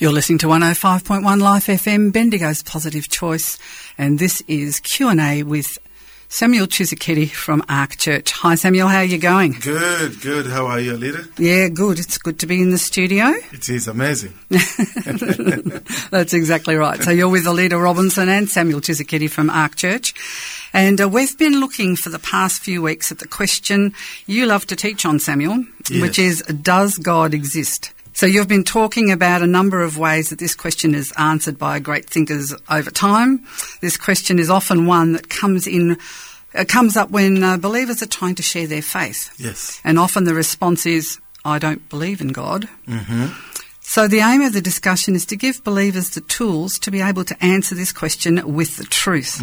[0.00, 3.58] You're listening to 105.1 Life FM, Bendigo's Positive Choice,
[3.98, 5.76] and this is Q&A with
[6.30, 8.30] Samuel Tshisekedi from Ark Church.
[8.32, 9.52] Hi Samuel, how are you going?
[9.60, 10.46] Good, good.
[10.46, 11.24] How are you, Alida?
[11.36, 11.98] Yeah, good.
[11.98, 13.26] It's good to be in the studio.
[13.52, 14.32] It is amazing.
[14.48, 17.02] That's exactly right.
[17.02, 20.14] So you're with Alida Robinson and Samuel Tshisekedi from Ark Church.
[20.72, 23.92] And uh, we've been looking for the past few weeks at the question
[24.24, 26.00] you love to teach on, Samuel, Yes.
[26.00, 27.92] which is Does God exist?
[28.12, 31.78] So you've been talking about a number of ways that this question is answered by
[31.78, 33.46] great thinkers over time.
[33.80, 35.96] This question is often one that comes in,
[36.54, 39.32] uh, comes up when uh, believers are trying to share their faith.
[39.38, 39.80] Yes.
[39.84, 42.68] And often the response is, I don't believe in God.
[43.80, 47.24] So the aim of the discussion is to give believers the tools to be able
[47.24, 49.40] to answer this question with the truth.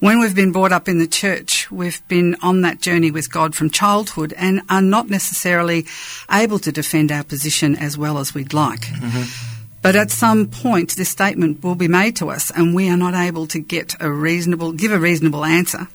[0.00, 3.56] When we've been brought up in the church, we've been on that journey with God
[3.56, 5.86] from childhood and are not necessarily
[6.30, 8.86] able to defend our position as well as we'd like.
[9.82, 13.14] But at some point, this statement will be made to us, and we are not
[13.14, 15.88] able to get a reasonable, give a reasonable answer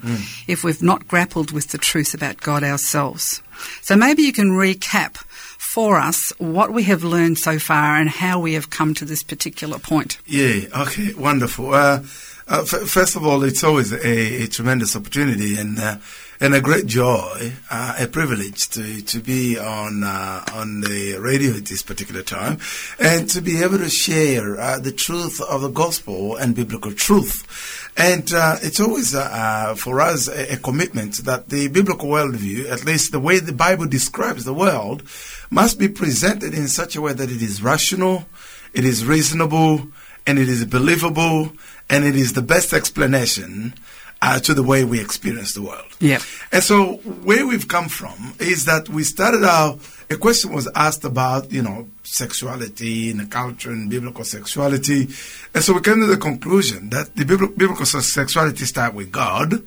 [0.47, 3.41] if we've not grappled with the truth about God ourselves.
[3.81, 5.15] So maybe you can recap
[5.57, 9.23] for us what we have learned so far and how we have come to this
[9.23, 10.17] particular point.
[10.25, 10.65] Yeah.
[10.81, 11.13] Okay.
[11.13, 11.73] Wonderful.
[11.73, 12.03] Uh,
[12.47, 15.97] uh, f- first of all, it's always a, a tremendous opportunity and uh,
[16.39, 21.51] and a great joy, uh, a privilege to to be on uh, on the radio
[21.53, 22.59] at this particular time,
[22.99, 27.91] and to be able to share uh, the truth of the gospel and biblical truth.
[27.95, 33.11] And uh, it's always for us a, a commitment that the biblical worldview, at least
[33.11, 35.03] the way the Bible describes the world,
[35.49, 38.25] must be presented in such a way that it is rational,
[38.73, 39.87] it is reasonable,
[40.25, 41.51] and it is believable,
[41.93, 43.73] and it is the best explanation
[44.21, 45.85] uh, to the way we experience the world.
[45.99, 46.19] Yeah.
[46.51, 51.03] And so where we've come from is that we started out, a question was asked
[51.03, 55.09] about, you know, sexuality and the culture and biblical sexuality.
[55.53, 59.61] And so we came to the conclusion that the biblical sexuality starts with God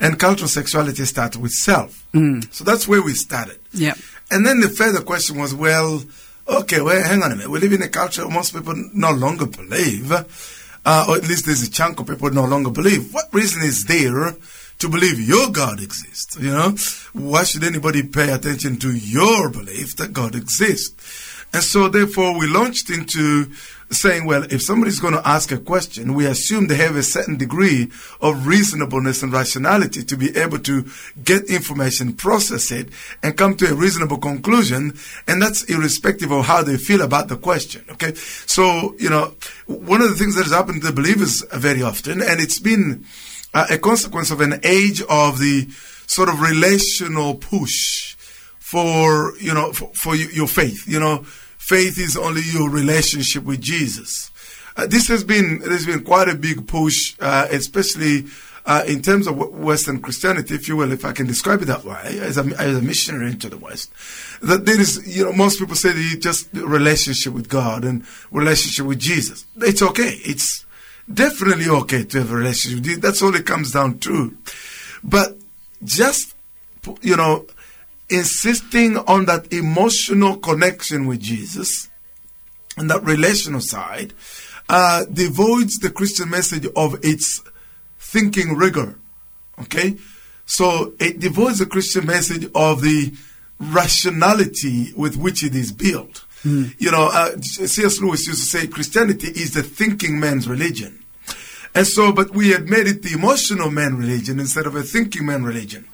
[0.00, 2.06] and cultural sexuality starts with self.
[2.50, 3.58] So that's where we started.
[3.72, 3.94] Yeah.
[4.30, 6.02] And then the further question was, well,
[6.48, 7.50] okay, well, hang on a minute.
[7.50, 10.10] We live in a culture where most people no longer believe,
[10.84, 13.12] uh, or at least there's a chunk of people no longer believe.
[13.12, 14.34] What reason is there
[14.78, 16.36] to believe your God exists?
[16.38, 16.74] You know,
[17.12, 21.46] why should anybody pay attention to your belief that God exists?
[21.52, 23.50] And so, therefore, we launched into
[23.90, 27.36] saying, well, if somebody's going to ask a question, we assume they have a certain
[27.36, 27.90] degree
[28.20, 30.88] of reasonableness and rationality to be able to
[31.24, 32.88] get information, process it,
[33.22, 34.96] and come to a reasonable conclusion.
[35.26, 37.84] And that's irrespective of how they feel about the question.
[37.90, 38.14] Okay.
[38.14, 39.34] So, you know,
[39.66, 43.04] one of the things that has happened to the believers very often, and it's been
[43.54, 45.68] uh, a consequence of an age of the
[46.06, 48.16] sort of relational push
[48.70, 50.86] for you know for, for your faith.
[50.86, 51.24] You know,
[51.70, 54.32] faith is only your relationship with Jesus.
[54.76, 58.26] Uh, this has been there's been quite a big push, uh, especially.
[58.66, 61.82] Uh, in terms of Western Christianity, if you will, if I can describe it that
[61.82, 63.90] way, as a, as a missionary into the West,
[64.42, 68.98] that there is, you know, most people say just relationship with God and relationship with
[68.98, 69.46] Jesus.
[69.56, 70.20] It's okay.
[70.24, 70.66] It's
[71.12, 73.00] definitely okay to have a relationship.
[73.00, 74.36] That's all it comes down to.
[75.02, 75.38] But
[75.82, 76.36] just,
[77.00, 77.46] you know,
[78.10, 81.88] insisting on that emotional connection with Jesus
[82.76, 84.12] and that relational side
[84.68, 87.42] uh, devoids the Christian message of its
[87.98, 88.98] thinking rigor.
[89.60, 89.96] Okay?
[90.46, 93.12] So it devoids the Christian message of the
[93.58, 96.24] rationality with which it is built.
[96.42, 98.00] You know, uh, C.S.
[98.00, 101.04] Lewis used to say Christianity is the thinking man's religion.
[101.74, 105.26] And so, but we had made it the emotional man religion instead of a thinking
[105.26, 105.86] man religion.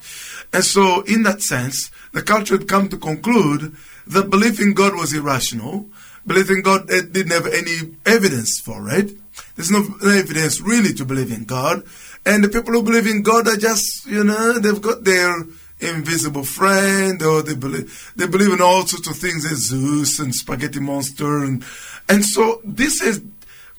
[0.52, 3.76] And so, in that sense, the culture had come to conclude
[4.06, 5.88] that belief in God was irrational.
[6.26, 9.16] Belief in God eh, didn't have any evidence for it.
[9.54, 11.84] There's no, evidence really to believe in God.
[12.24, 15.44] And the people who believe in God are just, you know, they've got their
[15.78, 20.34] invisible friend or they believe, they believe in all sorts of things as Zeus and
[20.34, 21.44] spaghetti monster.
[21.44, 21.64] And,
[22.08, 23.22] and so this is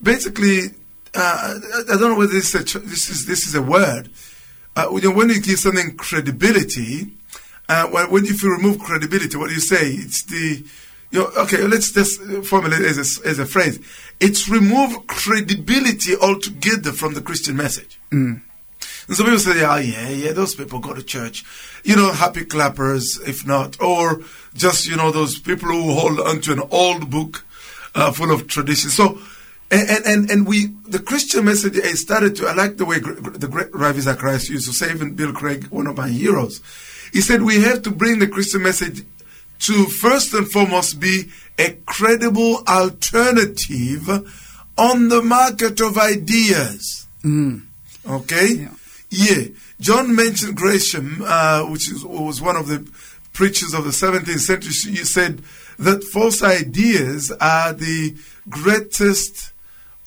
[0.02, 0.68] basically,
[1.14, 4.10] uh, I I don't know whether this is a, this is, this is a word.
[4.76, 7.08] Uh, you know, when you give something credibility,
[7.68, 9.90] uh, when, when if you remove credibility, what do you say?
[9.90, 10.64] It's the,
[11.10, 13.80] you know, okay, let's just formulate it as a, as a phrase.
[14.20, 17.98] It's remove credibility altogether from the Christian message.
[19.08, 21.42] And some people say, oh, yeah, yeah, those people go to church.
[21.82, 23.80] You know, happy clappers, if not.
[23.80, 24.20] Or
[24.54, 27.44] just, you know, those people who hold onto an old book
[27.94, 28.90] uh, full of tradition.
[28.90, 29.18] So,
[29.70, 33.00] and, and, and, and we, the Christian message has started to, I like the way
[33.00, 36.62] the great Ravi Zacharias used to say, even Bill Craig, one of my heroes.
[37.12, 39.04] He said, we have to bring the Christian message
[39.60, 44.08] to first and foremost be a credible alternative
[44.78, 47.06] on the market of ideas.
[48.08, 48.48] Okay?
[48.48, 48.74] Yeah.
[49.10, 49.44] Yeah.
[49.80, 52.88] John mentioned Gresham, uh, which is, was one of the
[53.32, 54.92] preachers of the 17th century.
[54.92, 55.42] You said
[55.78, 58.16] that false ideas are the
[58.48, 59.52] greatest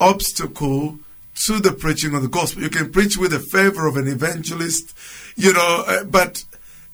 [0.01, 0.99] obstacle
[1.45, 2.61] to the preaching of the gospel.
[2.61, 4.93] You can preach with the favor of an evangelist,
[5.37, 6.43] you know, uh, but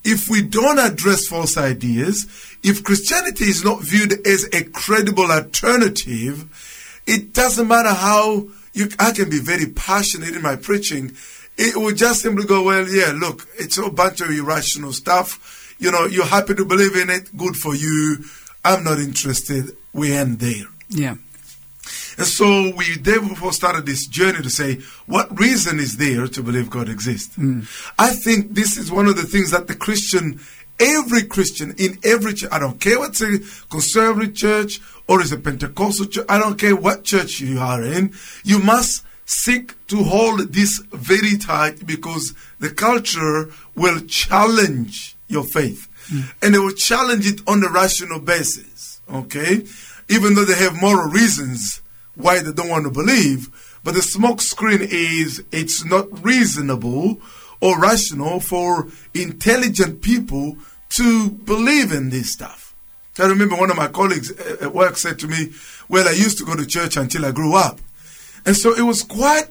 [0.04, 2.28] if we don't address false ideas,
[2.64, 9.12] if Christianity is not viewed as a credible alternative, it doesn't matter how you, I
[9.12, 11.14] can be very passionate in my preaching.
[11.58, 15.76] It will just simply go, well, yeah, look, it's a bunch of irrational stuff.
[15.80, 17.36] You know, you're happy to believe in it.
[17.36, 18.24] Good for you.
[18.64, 19.76] I'm not interested.
[19.94, 20.68] We end there.
[20.90, 21.16] Yeah.
[22.18, 26.70] And so we therefore started this journey to say, what reason is there to believe
[26.70, 27.38] God exists?
[27.38, 27.68] Mm.
[28.00, 30.40] I think this is one of the things that the Christian,
[30.80, 35.38] every Christian in every church, I don't care what's a conservative church or is a
[35.38, 40.40] Pentecostal church, I don't care what church you are in, you must seek to hold
[40.54, 45.88] this very tight because the culture will challenge your faith.
[46.10, 46.34] Mm.
[46.42, 49.02] And they will challenge it on a rational basis.
[49.12, 49.66] Okay?
[50.10, 51.82] Even though they have moral reasons
[52.18, 53.50] why they don't want to believe,
[53.84, 57.22] but the smoke screen is it's not reasonable
[57.62, 60.58] or rational for intelligent people
[60.90, 62.76] to believe in this stuff.
[63.20, 65.52] I remember one of my colleagues at work said to me,
[65.90, 67.80] Well, I used to go to church until I grew up.
[68.46, 69.48] And so it was quite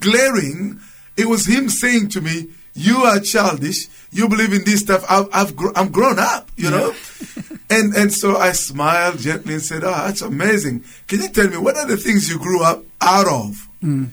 [0.00, 0.80] glaring.
[1.16, 3.88] It was him saying to me, You are childish.
[4.12, 5.04] You believe in this stuff.
[5.08, 6.94] I've, I've gr- I'm grown up, you know?
[7.70, 10.84] and, and so I smiled gently and said, Oh, that's amazing.
[11.06, 13.68] Can you tell me what are the things you grew up out of?
[13.82, 14.10] Mm.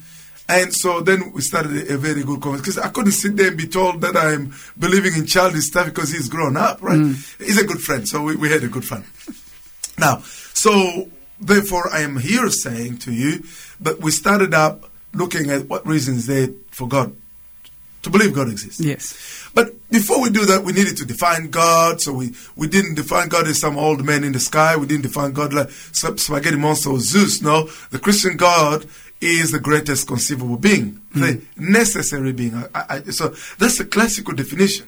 [0.48, 3.50] And so then we started a, a very good conversation because I couldn't sit there
[3.50, 6.98] and be told that I'm believing in childish stuff because he's grown up, right?
[6.98, 7.46] Mm.
[7.46, 9.04] He's a good friend, so we, we had a good fun.
[9.98, 10.20] Now,
[10.54, 13.44] so therefore, I am here saying to you
[13.82, 17.16] that we started up looking at what reasons there for God
[18.04, 18.80] to believe God exists.
[18.80, 19.50] Yes.
[19.56, 22.02] But before we do that, we needed to define God.
[22.02, 24.76] So we, we didn't define God as some old man in the sky.
[24.76, 27.42] We didn't define God like some spaghetti monster or Zeus.
[27.42, 28.86] No, the Christian God
[29.22, 32.56] is the greatest conceivable being, the necessary being.
[32.76, 34.88] I, I, so that's the classical definition.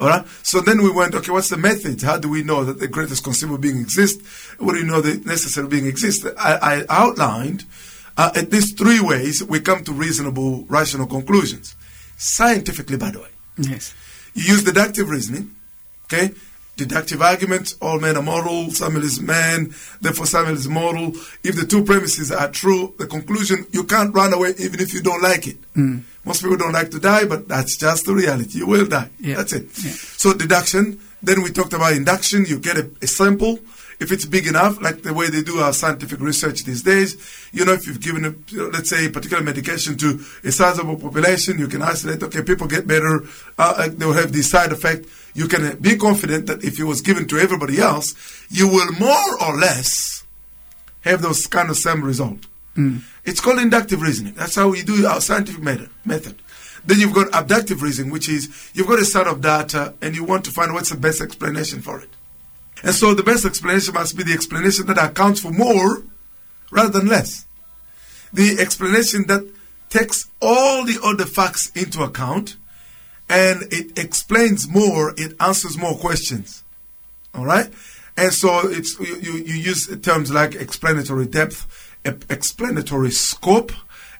[0.00, 0.26] All right.
[0.42, 2.02] So then we went, okay, what's the method?
[2.02, 4.20] How do we know that the greatest conceivable being exists?
[4.58, 6.26] What do you know the necessary being exists?
[6.36, 7.64] I, I outlined
[8.16, 11.76] uh, at least three ways we come to reasonable, rational conclusions.
[12.24, 13.28] Scientifically, by the way.
[13.58, 13.94] Yes.
[14.32, 15.54] You use deductive reasoning,
[16.06, 16.32] okay?
[16.76, 21.12] Deductive arguments, all men are mortal, Samuel is man, therefore Samuel is mortal.
[21.44, 25.02] If the two premises are true, the conclusion, you can't run away even if you
[25.02, 25.58] don't like it.
[25.74, 26.02] Mm.
[26.24, 28.58] Most people don't like to die, but that's just the reality.
[28.58, 29.10] You will die.
[29.20, 29.36] Yeah.
[29.36, 29.64] That's it.
[29.84, 29.92] Yeah.
[29.92, 32.46] So deduction, then we talked about induction.
[32.46, 33.58] You get a, a sample.
[34.00, 37.16] If it's big enough, like the way they do our scientific research these days,
[37.52, 41.58] you know, if you've given, a, let's say, a particular medication to a sizable population,
[41.58, 43.22] you can isolate, okay, people get better,
[43.58, 45.06] uh, uh, they will have this side effect.
[45.34, 48.14] You can uh, be confident that if it was given to everybody else,
[48.50, 50.24] you will more or less
[51.02, 52.46] have those kind of same result.
[53.24, 54.34] It's called inductive reasoning.
[54.34, 55.90] That's how we do our scientific method.
[56.04, 56.36] method.
[56.84, 60.24] Then you've got abductive reasoning, which is you've got a set of data and you
[60.24, 62.10] want to find what's the best explanation for it.
[62.82, 66.02] And so the best explanation must be the explanation that accounts for more
[66.70, 67.46] rather than less.
[68.32, 69.48] The explanation that
[69.88, 72.56] takes all the other facts into account
[73.28, 76.62] and it explains more, it answers more questions.
[77.34, 77.70] All right?
[78.16, 81.66] And so it's you, you, you use terms like explanatory depth,
[82.04, 83.72] explanatory scope,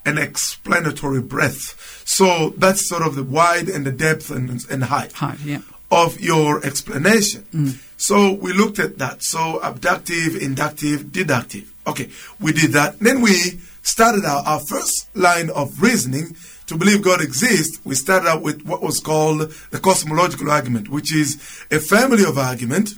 [0.04, 2.02] and explanatory breadth.
[2.04, 5.60] So that's sort of the wide and the depth and, and height Height, yeah.
[5.90, 7.44] of your explanation.
[7.52, 7.78] Mm.
[8.06, 9.22] So we looked at that.
[9.22, 11.72] So abductive, inductive, deductive.
[11.86, 12.98] Okay, we did that.
[12.98, 17.80] Then we started out our first line of reasoning to believe God exists.
[17.82, 21.36] We started out with what was called the cosmological argument, which is
[21.70, 22.90] a family of argument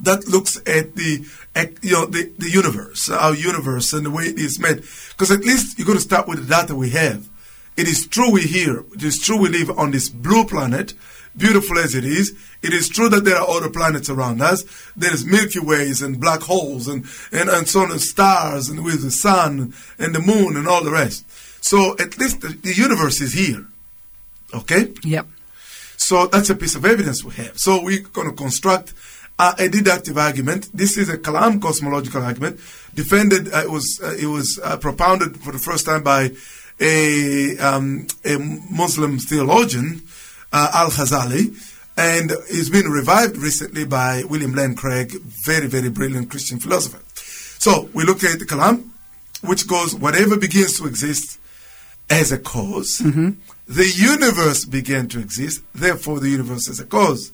[0.00, 4.24] that looks at the ec- you know the, the universe, our universe, and the way
[4.24, 4.76] it is made.
[5.10, 7.28] Because at least you're going to start with the data we have.
[7.76, 8.84] It is true we're here.
[8.94, 10.94] It is true we live on this blue planet,
[11.38, 12.36] beautiful as it is.
[12.62, 14.64] It is true that there are other planets around us.
[14.96, 18.84] There is Milky Ways and black holes and, and, and so on, and stars and
[18.84, 21.24] with the sun and the moon and all the rest.
[21.64, 23.64] So at least the, the universe is here.
[24.54, 24.92] Okay?
[25.04, 25.26] Yep.
[25.96, 27.58] So that's a piece of evidence we have.
[27.58, 28.94] So we're going to construct
[29.38, 30.68] uh, a deductive argument.
[30.74, 32.58] This is a Kalam cosmological argument.
[32.94, 36.30] Defended, uh, it was uh, it was uh, propounded for the first time by
[36.80, 38.38] a um, a
[38.70, 40.02] Muslim theologian,
[40.52, 41.54] uh, Al Ghazali,
[41.96, 45.12] and it's been revived recently by William Lane Craig,
[45.44, 47.00] very, very brilliant Christian philosopher.
[47.14, 48.88] So we look at the Kalam,
[49.42, 51.38] which goes, whatever begins to exist
[52.10, 52.98] as a cause,
[53.66, 57.32] the universe began to exist, therefore the universe is a cause.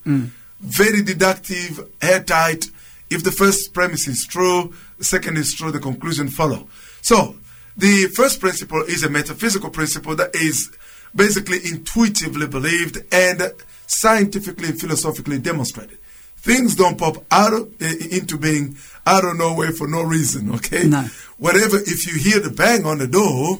[0.61, 2.67] Very deductive, airtight.
[3.11, 6.67] If the first premise is true, the second is true, the conclusion follow.
[7.03, 7.37] So,
[7.77, 10.71] the first principle is a metaphysical principle that is
[11.15, 13.53] basically intuitively believed and
[13.87, 15.99] scientifically and philosophically demonstrated.
[16.37, 20.85] Things don't pop out of, i- into being out of nowhere for no reason, okay?
[20.87, 21.07] No.
[21.39, 23.59] Whatever, if you hear the bang on the door,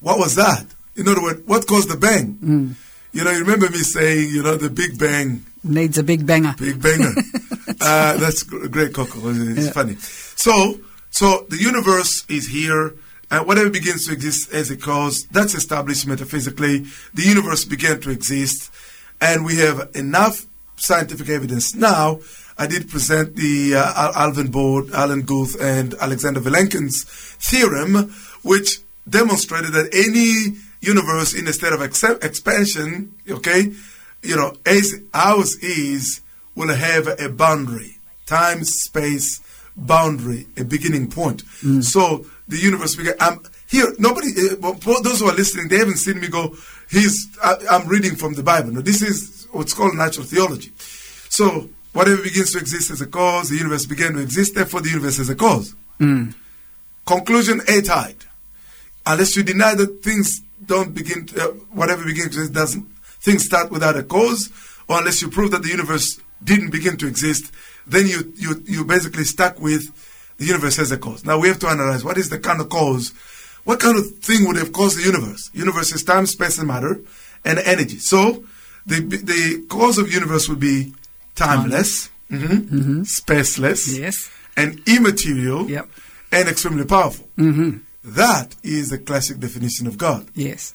[0.00, 0.66] what was that?
[0.96, 2.76] In other words, what caused the bang?
[3.12, 6.54] You know, you remember me saying, you know, the big bang Needs a big banger.
[6.58, 7.12] Big banger.
[7.82, 9.18] uh, that's great, Coco.
[9.28, 9.72] It's Yeah.
[9.72, 9.96] funny.
[10.00, 10.80] So,
[11.10, 12.94] so the universe is here,
[13.30, 16.86] and whatever begins to exist as a cause, that's established metaphysically.
[17.14, 18.72] The universe began to exist,
[19.20, 20.46] and we have enough
[20.76, 22.20] scientific evidence now.
[22.58, 27.04] I did present the uh, Arvind Borde, Alan Guth, and Alexander Vilenkin's
[27.38, 33.72] theorem, which demonstrated that any universe in a state of ex- expansion, okay,
[34.22, 36.20] you know, as ours is,
[36.54, 39.40] will have a boundary, time, space,
[39.80, 41.42] boundary, a beginning point.
[41.82, 43.14] So the universe began.
[43.20, 43.92] I'm here.
[43.98, 44.28] Nobody,
[44.62, 44.72] uh,
[45.02, 46.56] those who are listening, they haven't seen me go.
[46.90, 47.28] He's.
[47.42, 48.72] I, I'm reading from the Bible.
[48.72, 50.72] No, this is what's called natural theology.
[51.28, 54.54] So whatever begins to exist as a cause, the universe began to exist.
[54.54, 55.74] Therefore, the universe is a cause.
[57.06, 58.26] Conclusion A airtight.
[59.06, 62.86] Unless you deny that things don't begin, to, uh, whatever begins to exist doesn't,
[63.20, 64.50] things start without a cause,
[64.88, 67.52] or unless you prove that the universe didn't begin to exist,
[67.90, 69.84] then you, you, you basically stuck with
[70.38, 71.24] the universe as a cause.
[71.24, 73.12] Now we have to analyze what is the kind of cause,
[73.64, 75.50] what kind of thing would have caused the universe?
[75.52, 77.00] Universe is time, space, and matter,
[77.44, 77.98] and energy.
[77.98, 78.44] So
[78.86, 80.94] the, the cause of universe would be
[81.34, 84.30] timeless, mhm, spaceless, Yes.
[84.56, 85.88] and immaterial, Yep.
[86.32, 87.28] and extremely powerful.
[88.02, 90.26] That is the classic definition of God.
[90.34, 90.72] Yes.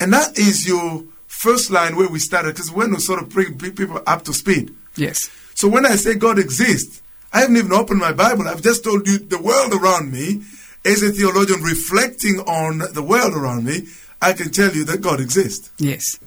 [0.00, 3.56] And that is your first line where we started, because when we sort of bring
[3.56, 4.74] people up to speed.
[4.96, 5.30] Yes.
[5.60, 7.02] So when I say God exists,
[7.34, 8.48] I haven't even opened my Bible.
[8.48, 10.40] I've just told you the world around me.
[10.86, 13.86] As a theologian reflecting on the world around me,
[14.22, 15.70] I can tell you that God exists.
[15.76, 16.18] Yes.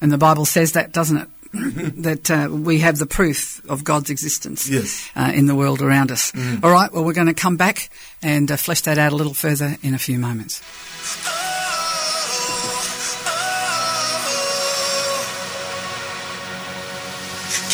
[0.00, 1.28] And the Bible says that, doesn't it?
[2.02, 5.10] that uh, we have the proof of God's existence Yes.
[5.14, 6.32] uh, in the world around us.
[6.62, 7.90] All right, well, we're going to come back
[8.22, 10.62] and uh, flesh that out a little further in a few moments.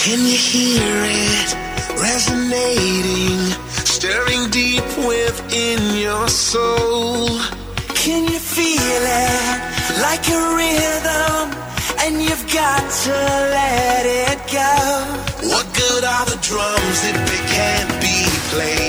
[0.06, 1.50] Can you hear it
[2.00, 3.40] resonating,
[3.84, 7.26] stirring deep within your soul?
[7.88, 9.58] Can you feel it
[10.06, 11.50] like a rhythm?
[12.04, 15.50] And you've got to let it go.
[15.50, 18.85] What good are the drums if they can't be played?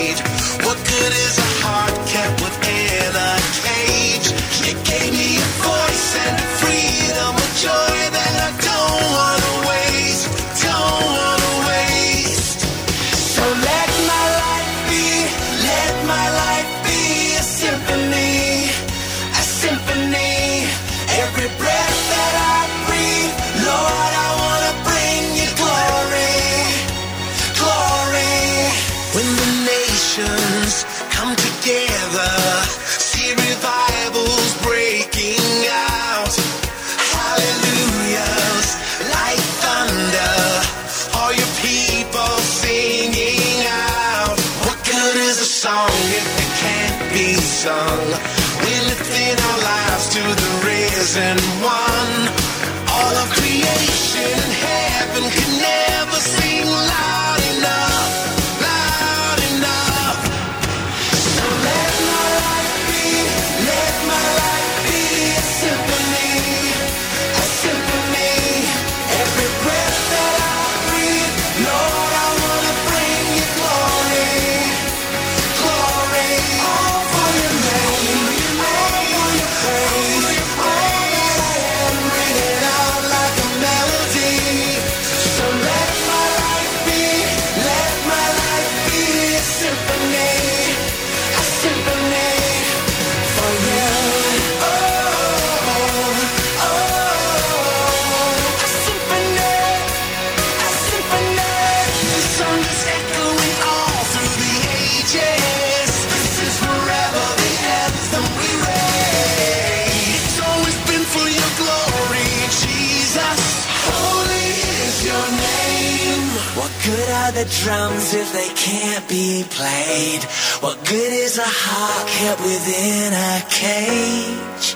[117.38, 120.24] The drums if they can't be played?
[120.64, 124.76] What good is a heart kept within a cage?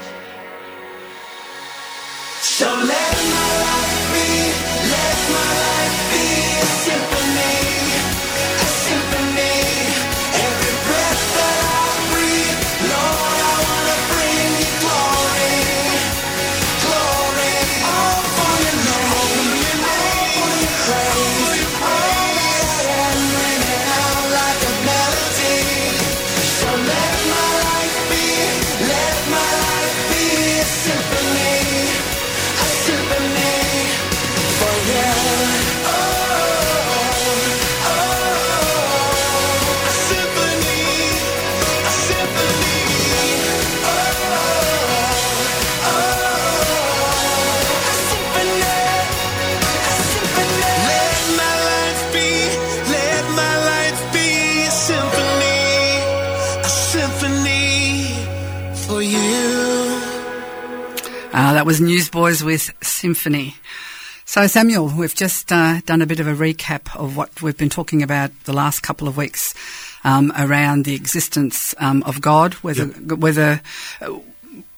[2.41, 3.81] So let my life
[61.62, 63.53] that was Newsboys with Symphony.
[64.25, 67.70] So, Samuel, we've just uh, done a bit of a recap of what we've been
[67.70, 69.53] talking about the last couple of weeks
[70.03, 73.62] um, around the existence um, of God, whether whether
[74.01, 74.18] uh,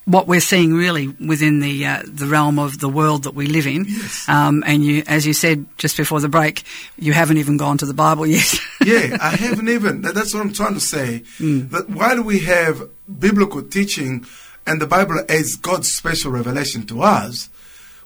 [0.04, 3.66] what we're seeing really within the uh, the realm of the world that we live
[3.66, 3.86] in.
[4.28, 6.64] Um, and you, as you said just before the break,
[6.98, 8.60] you haven't even gone to the Bible yet.
[8.86, 10.02] yeah, I haven't even.
[10.02, 11.20] That's what I'm trying to say.
[11.40, 14.26] That while we have biblical teaching
[14.66, 17.50] and the Bible is God's special revelation to us,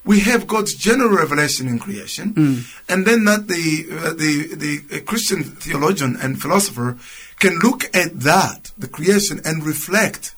[0.06, 2.34] we have God's general revelation in creation,
[2.88, 6.98] and then that the uh, the the uh, Christian theologian and philosopher
[7.40, 10.34] can look at that, the creation, and reflect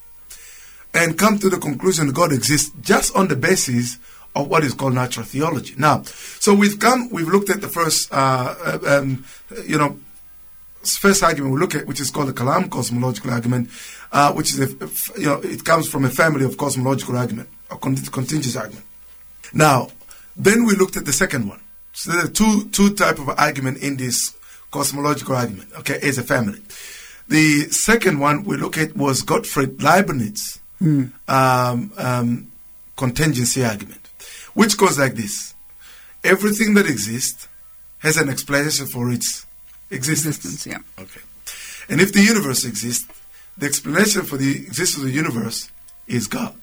[0.94, 4.00] and come to the conclusion that God exists just on the basis
[4.36, 5.76] of what is called natural theology.
[5.78, 9.26] Now, so we've come, we've looked at the first, uh, uh, um,
[9.66, 9.98] you know,
[10.84, 13.70] first argument we look at, which is called the Kalam cosmological argument,
[14.12, 17.78] uh, which is, a, you know, it comes from a family of cosmological argument, or
[17.78, 18.86] con- contingent argument.
[19.54, 19.90] Now,
[20.36, 21.60] then we looked at the second one.
[21.94, 24.36] So there are two two type of argument in this
[24.72, 25.70] cosmological argument.
[25.80, 26.62] Okay, as a family.
[27.28, 30.60] The second one we look at was Gottfried Leibniz
[31.28, 32.52] um, um,
[32.96, 34.08] contingency argument,
[34.54, 35.54] which goes like this:
[36.24, 37.48] Everything that exists
[38.00, 39.46] has an explanation for its
[39.92, 40.38] existence.
[40.38, 41.04] Existence, yeah.
[41.04, 41.22] Okay.
[41.90, 43.08] And if the universe exists,
[43.58, 45.70] the explanation for the existence of the universe
[46.08, 46.56] is God.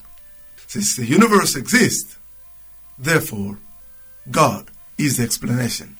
[0.66, 2.16] Since the universe exists,
[2.98, 3.58] therefore,
[4.30, 5.96] God is the explanation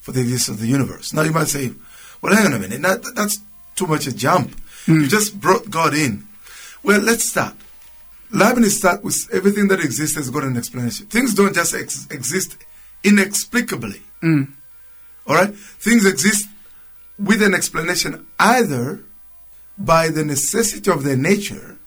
[0.00, 1.12] for the existence of the universe.
[1.12, 1.72] Now you might say,
[2.20, 3.38] well, hang on a minute, that, that's
[3.74, 4.54] too much a jump.
[4.86, 5.00] Hmm.
[5.00, 6.24] You just brought God in.
[6.82, 7.54] Well, let's start.
[8.30, 11.06] Leibniz start with everything that exists has got an explanation.
[11.06, 12.56] Things don't just ex- exist
[13.02, 14.02] inexplicably.
[14.20, 14.44] Hmm.
[15.26, 15.54] All right?
[15.54, 16.48] Things exist
[17.18, 19.04] with an explanation either
[19.78, 21.78] by the necessity of their nature,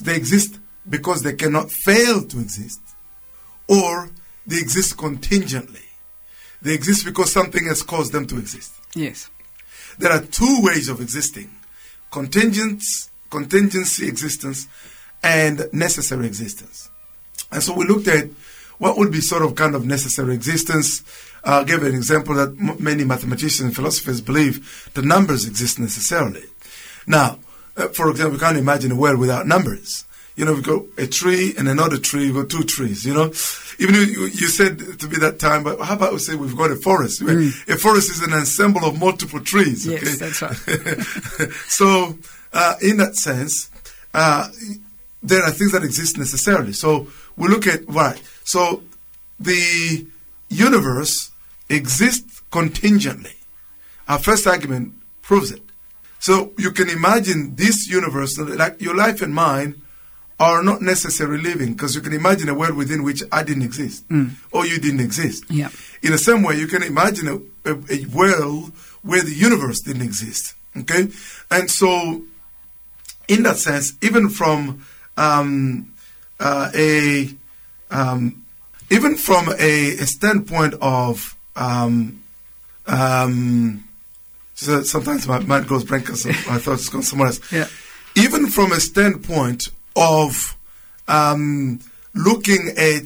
[0.00, 2.80] they exist because they cannot fail to exist,
[3.68, 4.10] or
[4.46, 5.80] they exist contingently.
[6.60, 8.72] They exist because something has caused them to exist.
[8.94, 9.28] yes.
[9.98, 11.50] There are two ways of existing
[12.10, 14.66] contingents, contingency existence
[15.22, 16.88] and necessary existence.
[17.50, 18.28] And so we looked at
[18.78, 21.02] what would be sort of kind of necessary existence.
[21.44, 26.44] Uh, gave an example that m- many mathematicians and philosophers believe the numbers exist necessarily.
[27.06, 27.38] Now,
[27.76, 30.04] uh, for example, we can't imagine a world without numbers.
[30.36, 33.32] You know, we got a tree and another tree, we got two trees, you know.
[33.78, 36.70] Even you, you said to me that time, but how about we say we've got
[36.70, 37.20] a forest?
[37.68, 39.86] A forest is an ensemble of multiple trees.
[39.86, 40.56] Yes, that's right.
[41.66, 42.16] so,
[42.52, 43.68] uh, in that sense,
[44.14, 44.48] uh,
[45.22, 46.72] there are things that exist necessarily.
[46.72, 48.82] So, we look at, right, so
[49.40, 50.06] the
[50.48, 51.31] universe
[51.72, 53.34] exists contingently.
[54.08, 55.62] Our first argument proves it.
[56.18, 59.82] So, you can imagine this universe, like your life and mine,
[60.38, 64.04] are not necessarily living because you can imagine a world within which I didn't exist
[64.50, 65.44] or you didn't exist.
[65.48, 65.68] Yeah.
[66.02, 70.02] In the same way, you can imagine a, a, a world where the universe didn't
[70.02, 70.54] exist.
[70.76, 71.08] Okay?
[71.50, 72.22] And so,
[73.28, 74.84] in that sense, even from
[75.16, 75.92] um,
[76.40, 77.28] uh, a
[77.90, 78.44] um,
[78.90, 82.22] even from a, a standpoint of um,
[82.86, 83.84] um,
[84.54, 87.52] so sometimes my mind goes blank because my thoughts go somewhere else.
[87.52, 87.66] Yeah.
[88.14, 90.56] Even from a standpoint of
[91.08, 91.80] um,
[92.14, 93.04] looking at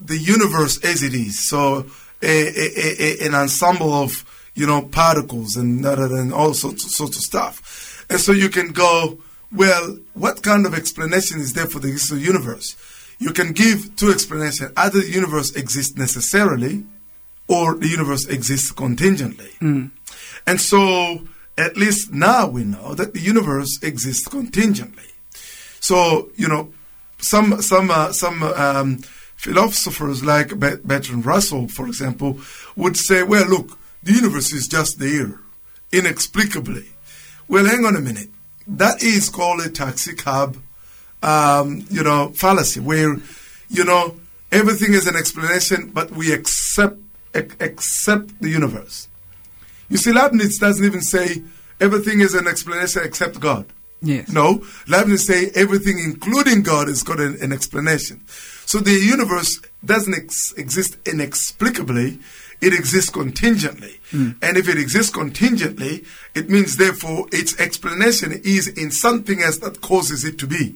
[0.00, 1.86] the universe as it is, so
[2.22, 7.22] a, a, a, an ensemble of you know particles and and all sorts sorts of
[7.22, 9.18] stuff, and so you can go,
[9.52, 12.76] well, what kind of explanation is there for the existence of the universe?
[13.18, 16.84] You can give two explanations: either the universe exists necessarily,
[17.52, 19.50] or the universe exists contingently.
[20.46, 21.26] And so,
[21.58, 25.10] at least now we know that the universe exists contingently.
[25.78, 26.72] So, you know,
[27.18, 28.98] some some uh, some um,
[29.36, 32.40] philosophers like Bertrand Russell, for example,
[32.74, 35.38] would say, "Well, look, the universe is just there,
[35.92, 36.86] inexplicably."
[37.48, 38.30] Well, hang on a minute.
[38.66, 40.56] That is called a taxi cab,
[41.22, 43.18] um, you know, fallacy, where
[43.68, 44.16] you know
[44.50, 46.96] everything is an explanation, but we accept
[47.34, 49.08] accept the universe.
[49.88, 51.42] You see, Leibniz doesn't even say
[51.80, 53.66] everything is an explanation except God.
[54.00, 54.28] Yes.
[54.30, 58.20] No, Leibniz say everything, including God, has got an, an explanation.
[58.66, 62.18] So the universe doesn't ex- exist inexplicably;
[62.60, 64.00] it exists contingently.
[64.10, 64.30] Hmm.
[64.42, 69.80] And if it exists contingently, it means therefore its explanation is in something else that
[69.80, 70.74] causes it to be.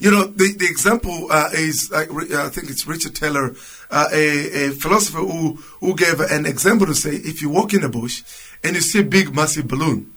[0.00, 3.54] You know, the, the example uh, is, like, Ri- uh, I think it's Richard Taylor,
[3.90, 7.84] uh, a, a philosopher who, who gave an example to say if you walk in
[7.84, 8.22] a bush
[8.62, 10.12] and you see a big, massive balloon,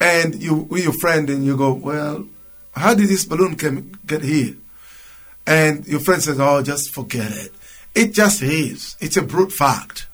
[0.00, 2.26] and you with your friend and you go, well,
[2.72, 4.54] how did this balloon come, get here?
[5.46, 7.52] And your friend says, oh, just forget it.
[7.94, 8.96] It just is.
[9.00, 10.06] It's a brute fact.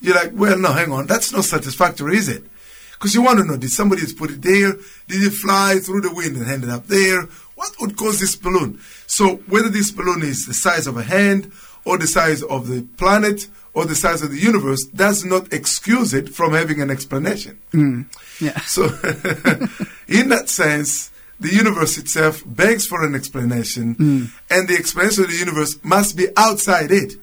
[0.00, 1.06] You're like, well, no, hang on.
[1.06, 2.44] That's not satisfactory, is it?
[2.92, 4.72] Because you want to know, did somebody just put it there?
[5.08, 7.22] Did it fly through the wind and end up there?
[7.54, 8.80] What would cause this balloon?
[9.06, 11.52] So whether this balloon is the size of a hand
[11.88, 16.10] or the size of the planet or the size of the universe does not excuse
[16.20, 17.54] it from having an explanation.
[17.72, 18.06] Mm.
[18.40, 18.58] Yeah.
[18.76, 18.82] So,
[20.08, 24.22] in that sense, the universe itself begs for an explanation, mm.
[24.50, 27.14] and the explanation of the universe must be outside it.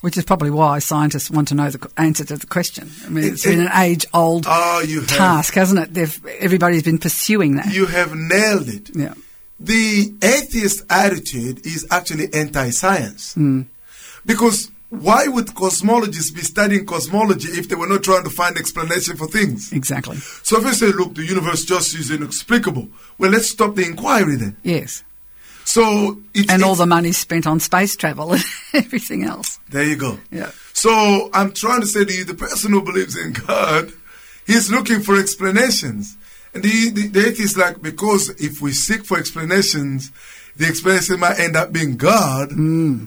[0.00, 2.90] Which is probably why scientists want to know the answer to the question.
[3.06, 5.94] I mean, It- it's been an age-old Oh, you have, task, hasn't it?
[5.94, 7.72] They've, everybody's been pursuing that.
[7.72, 8.90] you have nailed it.
[8.94, 9.14] yeah.
[9.60, 13.66] The atheist attitude is actually anti-science, mm.
[14.24, 19.16] Because why would cosmologists be studying cosmology if they were not trying to find explanation
[19.16, 19.72] for things?
[19.72, 20.18] Exactly.
[20.18, 24.36] So if I say, look, the universe just is inexplicable, well, let's stop the inquiry
[24.36, 24.56] then.
[24.62, 25.02] Yes.
[25.64, 29.58] So it's, And all the money spent on space travel and everything else.
[29.70, 30.18] There you go.
[30.30, 30.50] Yeah.
[30.74, 33.92] So I'm trying to say to you, the person who believes in God,
[34.46, 36.18] he's looking for explanations.
[36.52, 40.12] And the, the, the atheist is like, because if we seek for explanations,
[40.56, 42.52] the explanation might end up being God.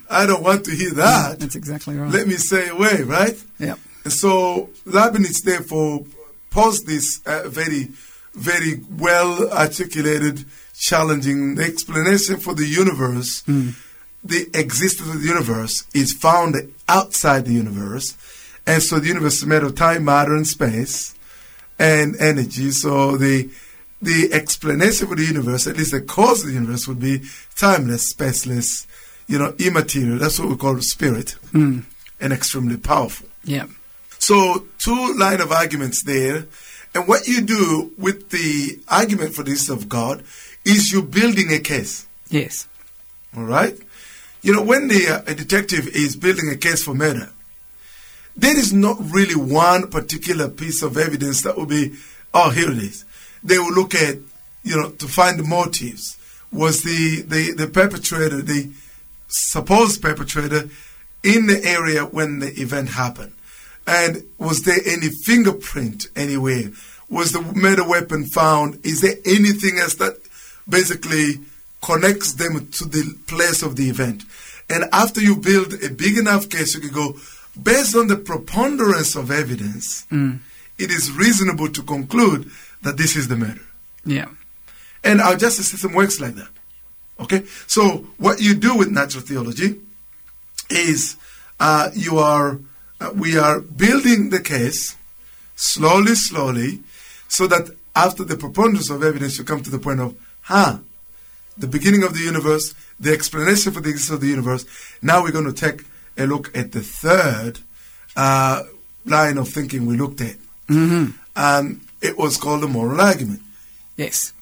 [0.09, 1.39] I don't want to hear that.
[1.39, 2.11] That's exactly right.
[2.11, 3.41] Let me say away, right?
[3.59, 3.79] Yep.
[4.03, 6.05] And so Leibniz therefore
[6.49, 7.89] posed this uh, very,
[8.33, 13.43] very well articulated, challenging explanation for the universe.
[14.23, 16.55] The existence of the universe is found
[16.89, 18.17] outside the universe,
[18.65, 21.13] and so the universe is made of time, matter, and space,
[21.77, 22.71] and energy.
[22.71, 23.49] So the
[24.05, 27.23] the explanation for the universe, at least the cause of the universe, would be
[27.55, 28.85] timeless, spaceless,
[29.27, 30.17] you know, immaterial.
[30.17, 31.35] That's what we call spirit,
[32.21, 33.27] and extremely powerful.
[33.43, 33.67] Yeah.
[34.19, 36.45] So two line of arguments there,
[36.93, 40.23] and what you do with the argument for this of God
[40.63, 42.07] is you building a case.
[42.29, 42.67] Yes.
[43.35, 43.77] All right,
[44.41, 47.29] you know when the uh, a detective is building a case for murder,
[48.37, 51.93] there is not really one particular piece of evidence that will be,
[52.33, 53.04] oh here it is.
[53.45, 54.15] They will look at,
[54.63, 56.17] you know, to find the motives.
[56.51, 58.71] Was the the the perpetrator the
[59.27, 60.69] supposed perpetrator
[61.23, 63.33] in the area when the event happened?
[63.87, 66.71] And was there any fingerprint anywhere?
[67.09, 68.83] Was the murder weapon found?
[68.83, 70.17] Is there anything else that
[70.67, 71.41] basically
[71.83, 74.23] connects them to the place of the event?
[74.69, 77.15] And after you build a big enough case, you can go,
[77.61, 80.39] based on the preponderance of evidence, mm.
[80.79, 82.49] it is reasonable to conclude
[82.85, 83.65] that this is the murder.
[84.05, 84.29] Yeah.
[85.03, 86.49] And our justice system works like that.
[87.19, 87.43] Okay?
[87.67, 89.79] So, what you do with natural theology
[90.69, 91.17] is
[91.59, 92.59] uh, you are,
[93.01, 94.95] uh, we are building the case
[95.55, 96.79] slowly, slowly,
[97.27, 100.77] so that after the preponderance of evidence, you come to the point of, huh,
[101.57, 104.65] the beginning of the universe, the explanation for the existence of the universe.
[105.01, 105.85] Now we're going to take
[106.17, 107.59] a look at the third
[108.15, 108.63] uh,
[109.05, 110.35] line of thinking we looked at.
[110.67, 111.11] Mm-hmm.
[111.35, 113.41] And it was called the moral argument.
[113.97, 114.33] Yes.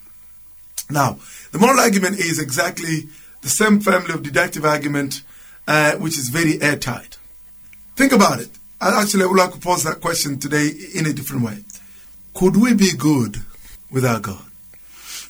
[0.89, 1.19] Now,
[1.51, 3.07] the moral argument is exactly
[3.41, 5.21] the same family of deductive argument,
[5.67, 7.17] uh, which is very airtight.
[7.95, 8.49] Think about it.
[8.81, 11.63] I actually would like to pose that question today in a different way.
[12.33, 13.37] Could we be good
[13.91, 14.43] without God?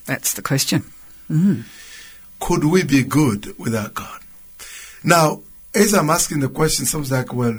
[0.05, 0.83] That's the question.
[2.39, 4.21] Could we be good without God?
[5.03, 5.41] Now,
[5.75, 7.57] as I'm asking the question, someone's like, well,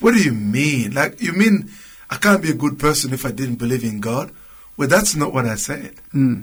[0.00, 0.92] what do you mean?
[0.92, 1.70] Like, you mean
[2.10, 4.32] I can't be a good person if I didn't believe in God?
[4.76, 5.94] Well, that's not what I said.
[6.12, 6.40] Hmm.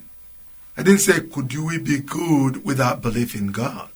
[0.77, 3.89] I didn't say, could we be good without belief in God?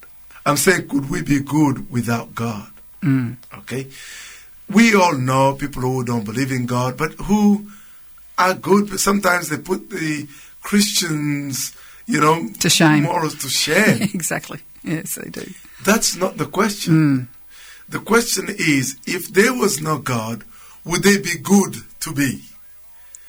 [0.45, 2.67] I'm saying, could we be good without God?
[3.01, 3.34] Hmm.
[3.60, 3.88] Okay?
[4.69, 7.69] we all know people who don't believe in God, but who
[8.38, 8.89] are good.
[8.89, 10.27] But sometimes they put the
[10.63, 11.75] Christians,
[12.07, 13.03] you know, To shame.
[13.03, 14.01] morals to shame.
[14.13, 14.60] exactly.
[14.84, 15.45] Yes, they do.
[15.84, 16.93] That's not the question.
[16.93, 17.23] Hmm.
[17.89, 20.43] The question is, if there was no God,
[20.86, 22.44] would they be good to be?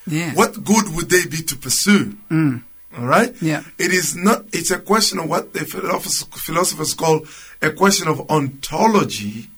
[0.07, 0.35] Yeah.
[0.35, 2.17] What good would they be to pursue?
[2.31, 2.63] Mm.
[2.99, 3.35] All right?
[3.41, 3.63] Yeah.
[3.79, 7.27] It is not, it's a question of what the philosophers, philosophers call
[7.61, 9.49] a question of ontology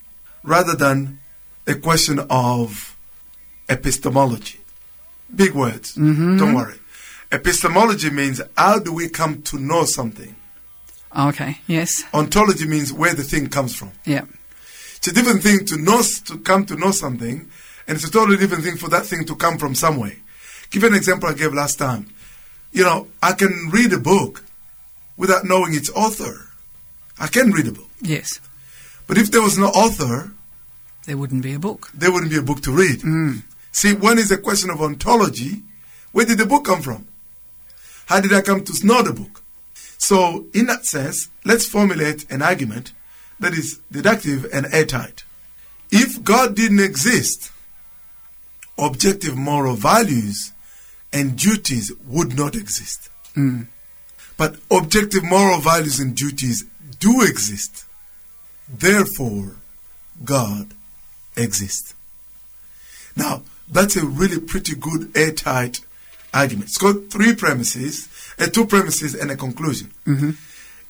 [0.43, 1.19] rather than
[1.67, 2.97] a question of
[3.69, 4.61] epistemology.
[5.35, 5.97] Big words.
[5.97, 6.39] Mm-hmm.
[6.39, 6.77] Don't worry.
[7.33, 10.37] Epistemology means how do we come to know something?
[11.17, 11.59] Okay.
[11.67, 12.05] Yes.
[12.13, 13.93] Ontology means where the thing comes from.
[14.05, 14.27] Yeah.
[14.97, 17.49] It's a different thing to know to come to know something,
[17.87, 20.17] and it's a totally different thing for that thing to come from somewhere.
[20.71, 22.07] Give an example I gave last time.
[22.73, 24.43] You know, I can read a book
[25.17, 26.49] without knowing its author.
[27.21, 28.41] I can read a book, Yes.
[29.07, 30.33] but if there was no author,
[31.07, 31.91] There wouldn't be a book.
[31.95, 33.01] there wouldn't be a book to read.
[33.03, 33.43] Mm.
[33.71, 35.63] See, one is a question of ontology.
[36.13, 37.07] Where did the book come from?
[38.07, 39.43] How did I come to know the book?
[39.99, 42.93] So, in that sense, let's formulate an argument
[43.41, 45.25] that is deductive and airtight.
[45.91, 47.51] If God didn't exist,
[48.79, 50.53] objective moral values
[51.13, 53.09] and duties would not exist.
[54.37, 56.65] But objective moral values and duties
[56.99, 57.85] do exist.
[58.69, 59.57] Therefore,
[60.25, 60.75] God
[61.37, 61.95] exists.
[63.17, 65.81] Now, that's a really pretty good airtight
[66.33, 66.69] argument.
[66.71, 68.09] It's got three premises,
[68.39, 69.93] uh, two premises and a conclusion.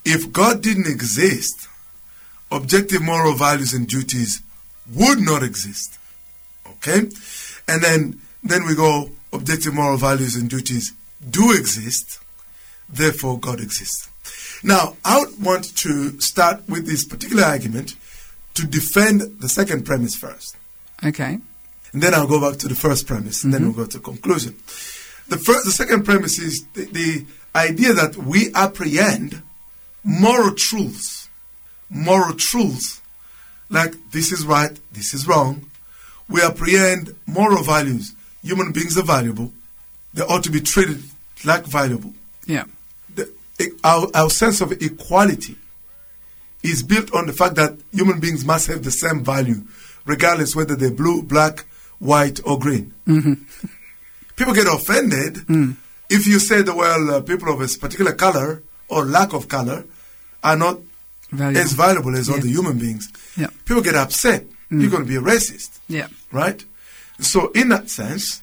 [0.05, 1.69] If God didn't exist,
[2.51, 4.43] objective moral values and duties
[4.93, 5.99] would not exist.
[6.67, 7.09] Okay?
[7.69, 10.93] And then then we go objective moral values and duties
[11.29, 12.21] do exist,
[12.89, 14.09] therefore God exists.
[14.63, 17.97] Now, I would want to start with this particular argument
[18.55, 20.57] to defend the second premise first.
[21.05, 21.39] Okay.
[21.93, 23.77] And then I'll go back to the first premise, and then mm-hmm.
[23.77, 24.55] we'll go to conclusion.
[25.29, 29.43] The first, the second premise is the, the idea that we apprehend
[30.03, 31.29] moral truths,
[31.89, 33.01] moral truths,
[33.71, 35.71] like this is right, this is wrong.
[36.35, 38.13] We apprehend moral values.
[38.43, 39.53] Human beings are valuable;
[40.15, 41.01] they ought to be treated
[41.45, 42.13] like valuable.
[42.47, 42.65] Yeah.
[43.15, 43.25] The,
[43.85, 45.55] our, our sense of equality
[46.65, 49.61] is built on the fact that human beings must have the same value,
[50.07, 51.65] regardless whether they're blue, black,
[52.01, 52.93] white, or green.
[54.37, 55.39] People get offended
[56.11, 59.85] if you say that, well, uh, people of a particular color or lack of color
[60.43, 60.79] are not
[61.31, 61.61] Valuable.
[61.61, 62.35] as valuable as Yeah.
[62.37, 63.09] other human beings.
[63.37, 63.49] Yeah.
[63.65, 64.45] People get upset.
[64.81, 64.93] You're mm.
[64.93, 66.09] going to be a racist Yeah.
[66.33, 66.65] right?
[67.21, 68.43] So, in that sense,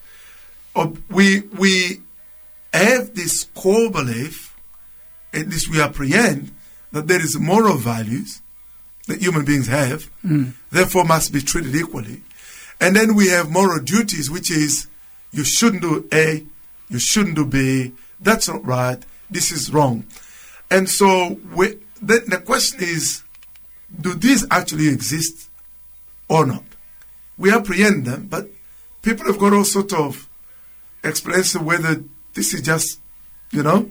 [0.75, 2.01] ob- we we
[2.73, 4.55] have this core belief,
[5.33, 6.51] at least we apprehend
[6.91, 8.41] that there is moral values
[9.07, 10.53] that human beings have, mm.
[10.71, 12.21] therefore must be treated equally,
[12.79, 14.87] and then we have moral duties, which is
[15.31, 16.45] you shouldn't do A,
[16.89, 17.91] you shouldn't do B.
[18.19, 19.03] That's not right.
[19.29, 20.05] This is wrong,
[20.69, 23.23] and so we, then the question is,
[23.99, 25.49] do these actually exist
[26.31, 26.63] or not?
[27.41, 28.47] we apprehend them, but
[29.01, 30.29] people have got all sort of
[31.03, 32.03] explanations whether
[32.35, 32.99] this is just,
[33.51, 33.89] you know,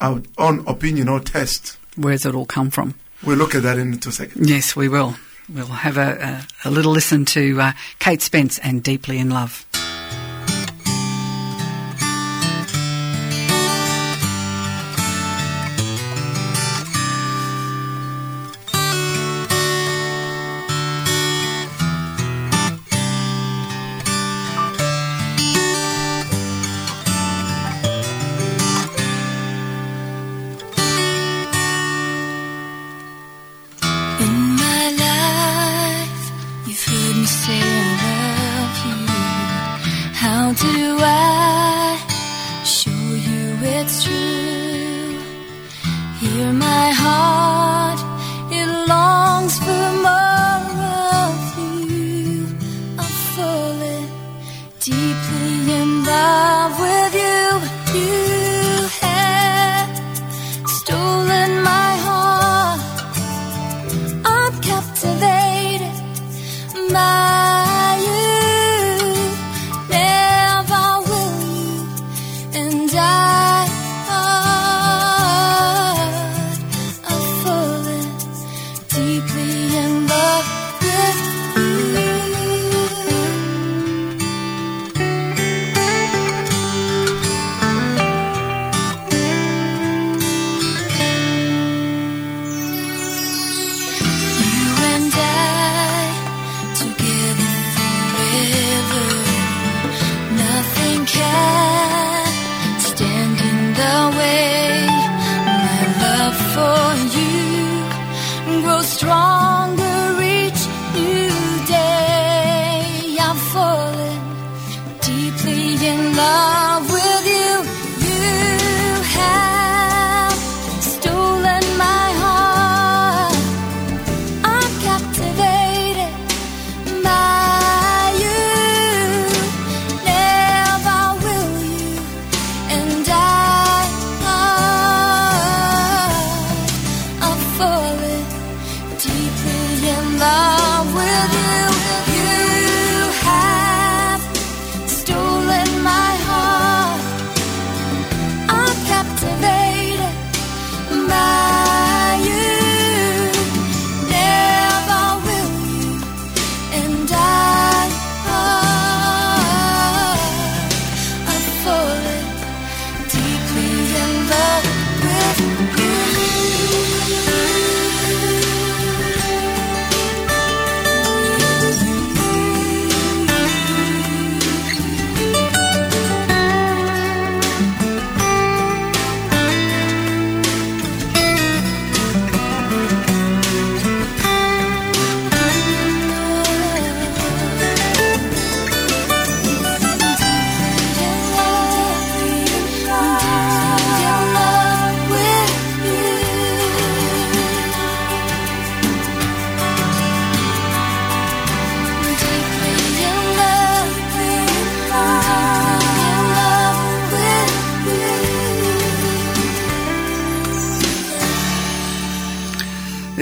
[0.00, 1.78] our own opinion or test.
[1.96, 2.94] Where's it all come from?
[3.24, 4.48] We'll look at that in two seconds.
[4.48, 5.16] Yes, we will.
[5.48, 9.64] We'll have a, a, a little listen to uh, Kate Spence and Deeply in Love.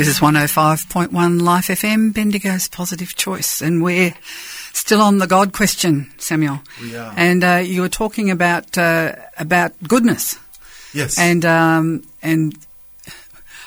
[0.05, 4.13] This is 105.1 Life FM, Bendigo's Positive Choice, and we're
[4.75, 6.61] still on the God question, Samuel.
[6.83, 7.15] We are.
[7.17, 10.39] And uh, you were talking about uh, about goodness,
[10.93, 11.19] Yes.
[11.19, 12.55] and um, and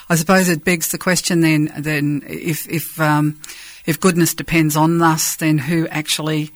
[0.08, 3.40] I suppose it begs the question then then if if um,
[3.84, 6.50] if goodness depends on us, then who actually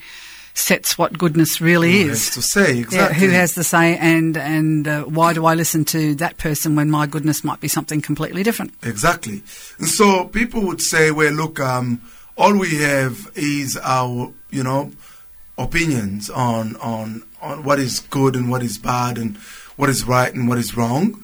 [0.55, 2.27] sets what goodness really Who is?
[2.27, 3.19] has to say, Yeah, exactly.
[3.19, 6.91] who has the say, and and uh, why do I listen to that person when
[6.91, 8.73] my goodness might be something completely different?
[8.83, 9.43] Exactly.
[9.79, 12.01] And so people would say, well, look, um,
[12.37, 14.93] all we have is our, you know,
[15.59, 19.37] opinions on, on, on what is good and what is bad and
[19.77, 21.23] what is right and what is wrong.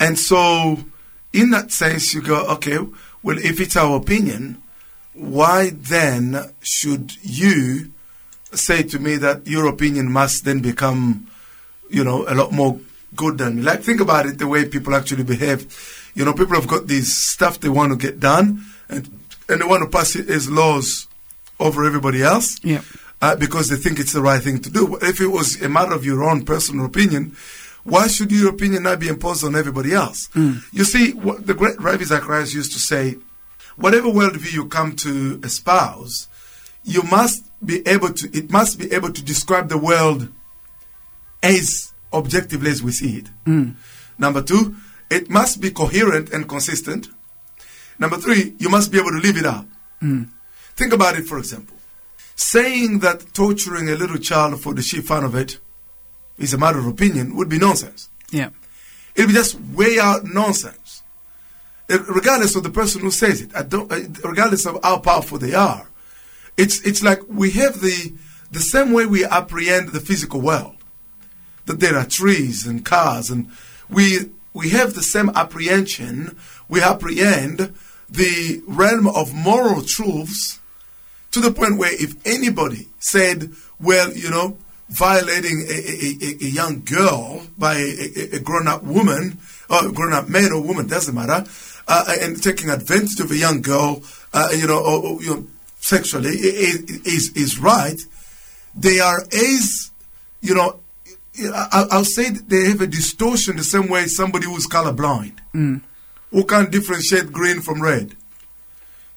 [0.00, 0.78] And so
[1.32, 2.78] in that sense, you go, okay,
[3.22, 4.62] well, if it's our opinion,
[5.14, 7.92] why then should you
[8.52, 11.28] say to me that your opinion must then become
[11.88, 12.78] you know, a lot more
[13.16, 13.62] good than me.
[13.62, 16.10] Like, think about it the way people actually behave.
[16.14, 19.08] You know, people have got these stuff they want to get done, and
[19.48, 21.08] and they want to pass it as laws
[21.58, 22.62] over everybody else.
[22.62, 22.84] Yep.
[23.20, 24.96] Uh, because they think it's the right thing to do.
[25.02, 27.36] If it was a matter of your own personal opinion,
[27.82, 30.28] why should your opinion not be imposed on everybody else?
[30.72, 33.16] You see, what the great Ravi Zacharias used to say,
[33.76, 36.28] whatever worldview you come to espouse,
[36.84, 40.28] you must be able to, it must be able to describe the world
[41.42, 43.28] as objectively as we see it.
[44.18, 44.76] Number two,
[45.10, 47.08] it must be coherent and consistent.
[47.98, 49.66] Number three, you must be able to live it out.
[50.76, 51.76] Think about it, for example.
[52.36, 55.58] Saying that torturing a little child for the sheer fun of it
[56.38, 58.10] is a matter of opinion would be nonsense.
[58.30, 58.50] Yeah.
[59.16, 61.02] It would be just way out nonsense.
[61.88, 65.54] Regardless of the person who says it, I don't, uh, regardless of how powerful they
[65.54, 65.87] are,
[66.58, 68.12] it's it's like we have the
[68.50, 70.74] the same way we apprehend the physical world.
[71.66, 73.48] That there are trees and cars, and
[73.88, 76.36] we we have the same apprehension.
[76.68, 77.74] We apprehend
[78.10, 80.58] the realm of moral truths
[81.30, 84.56] to the point where if anybody said, well, you know,
[84.88, 89.36] violating a, a, a, young girl by a, a, a grown-up woman,
[89.68, 91.44] or a grown-up man or woman, doesn't matter,
[91.86, 95.46] uh, and taking advantage of a young girl, uh, you know, or, or, you know,
[95.92, 97.98] sexually, i- i- is, is right,
[98.74, 99.90] they are as,
[100.40, 100.80] you know,
[101.94, 105.80] I'll say they have a distortion the same way somebody who's colorblind, mm.
[106.32, 108.16] who can't differentiate green from red.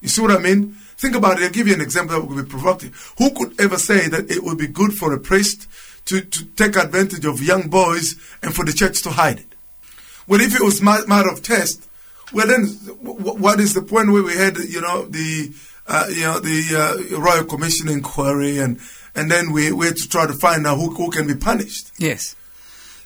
[0.02, 0.78] You see what I mean?
[0.98, 1.46] Think about it.
[1.46, 3.14] I'll give you an example that would be provocative.
[3.18, 5.68] Who could ever say that it would be good for a priest
[6.06, 9.52] to, to take advantage of young boys and for the church to hide it?
[10.28, 11.88] Well, if it was matter of test,
[12.34, 12.66] well then,
[13.02, 15.52] what is the point where we had, you know, the,
[15.94, 18.80] uh, you know, the uh, Royal Commission inquiry, and
[19.16, 21.92] and then we, we had to try to find out who, who can be punished.
[21.98, 22.36] Yes.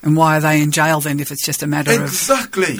[0.03, 2.01] And why are they in jail then if it's just a matter of.
[2.01, 2.77] Exactly.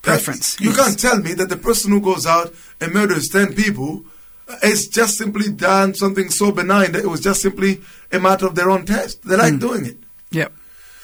[0.00, 0.76] Preference, That- You yes.
[0.78, 4.04] can't tell me that the person who goes out and murders 10 people
[4.62, 8.54] has just simply done something so benign that it was just simply a matter of
[8.54, 9.22] their own test.
[9.28, 9.98] They like doing it.
[10.30, 10.52] Yep.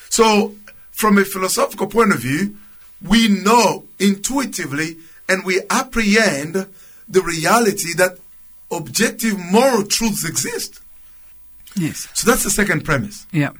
[0.08, 0.54] So,
[0.92, 2.56] from a philosophical point of view,
[3.02, 4.96] we know intuitively
[5.28, 6.66] and we apprehend
[7.08, 8.18] the reality that
[8.70, 10.80] objective moral truths exist.
[11.76, 12.08] Yes.
[12.14, 13.26] So, that's the second premise.
[13.32, 13.50] Yeah.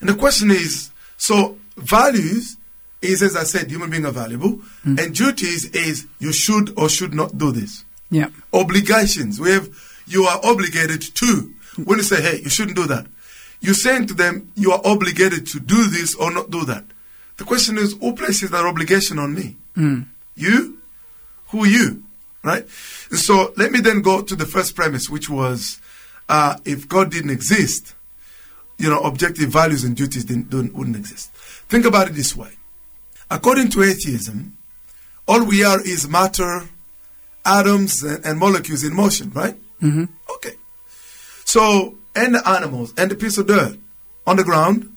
[0.00, 2.56] And the question is so values
[3.02, 4.98] is, as I said, human beings are valuable, mm.
[5.00, 7.84] and duties is you should or should not do this.
[8.10, 8.28] Yeah.
[8.52, 9.68] Obligations, we have
[10.06, 11.52] you are obligated to.
[11.84, 13.06] When you say, hey, you shouldn't do that,
[13.60, 16.84] you're saying to them, you are obligated to do this or not do that.
[17.36, 19.56] The question is, who places that obligation on me?
[19.76, 20.06] Mm.
[20.34, 20.78] You?
[21.48, 22.02] Who are you?
[22.46, 22.68] Right?
[22.70, 25.80] So let me then go to the first premise, which was
[26.28, 27.94] uh, if God didn't exist,
[28.78, 31.32] you know, objective values and duties didn't, wouldn't exist.
[31.68, 32.50] Think about it this way.
[33.30, 34.56] According to atheism,
[35.26, 36.68] all we are is matter,
[37.44, 39.56] atoms, and, and molecules in motion, right?
[39.82, 40.04] Mm-hmm.
[40.36, 40.54] Okay.
[41.44, 43.76] So, and the animals, and the piece of dirt
[44.26, 44.94] on the ground,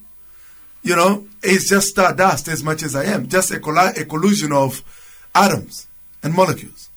[0.82, 4.52] you know, is just stardust as much as I am, just a, colli- a collusion
[4.52, 4.82] of
[5.34, 5.88] atoms
[6.22, 6.89] and molecules.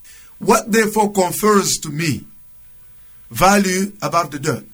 [0.44, 2.26] What therefore confers to me
[3.30, 4.66] value above the dirt?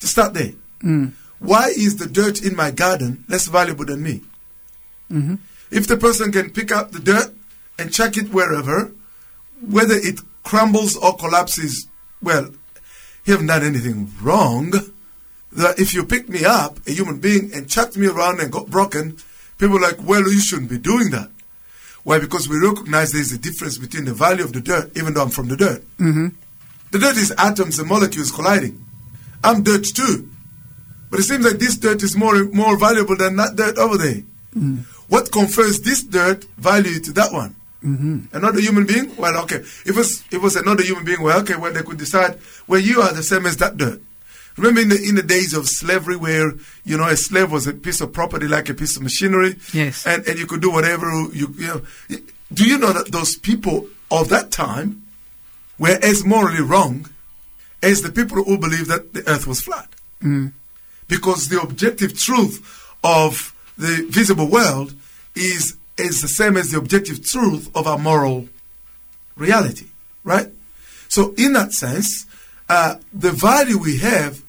[0.00, 0.52] To start there.
[0.82, 1.12] Mm.
[1.38, 4.22] Why is the dirt in my garden less valuable than me?
[5.10, 5.36] Mm-hmm.
[5.70, 7.34] If the person can pick up the dirt
[7.78, 8.92] and chuck it wherever,
[9.60, 11.88] whether it crumbles or collapses,
[12.22, 12.50] well,
[13.24, 14.72] you haven't done anything wrong.
[15.52, 18.70] That if you picked me up, a human being, and chucked me around and got
[18.70, 19.16] broken,
[19.58, 21.30] people are like, well, you shouldn't be doing that.
[22.04, 22.18] Why?
[22.18, 25.30] Because we recognize there's a difference between the value of the dirt, even though I'm
[25.30, 25.82] from the dirt.
[25.98, 26.28] Mm-hmm.
[26.90, 28.84] The dirt is atoms and molecules colliding.
[29.44, 30.28] I'm dirt too.
[31.10, 34.22] But it seems like this dirt is more more valuable than that dirt over there.
[35.08, 37.54] What confers this dirt value to that one?
[37.84, 38.36] Mm-hmm.
[38.36, 39.14] Another human being?
[39.16, 39.56] Well, okay.
[39.56, 42.38] If it was, if it was another human being, well, okay, well, they could decide,
[42.66, 44.00] well, you are the same as that dirt.
[44.56, 46.52] Remember in the, in the days of slavery where,
[46.84, 49.56] you know, a slave was a piece of property like a piece of machinery?
[49.72, 50.06] Yes.
[50.06, 51.82] And, and you could do whatever you, you know.
[52.52, 55.02] Do you know that those people of that time
[55.78, 57.08] were as morally wrong
[57.82, 59.88] as the people who believed that the earth was flat?
[60.22, 60.52] Mm.
[61.08, 64.94] Because the objective truth of the visible world
[65.34, 68.48] is, is the same as the objective truth of our moral
[69.36, 69.86] reality,
[70.24, 70.48] right?
[71.08, 72.26] So, in that sense,
[72.72, 74.42] uh, the value we have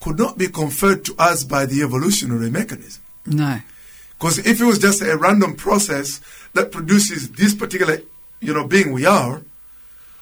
[0.00, 3.02] could not be conferred to us by the evolutionary mechanism.
[3.26, 3.60] No.
[4.18, 6.22] Because if it was just a random process
[6.54, 8.00] that produces this particular,
[8.40, 9.42] you know, being we are,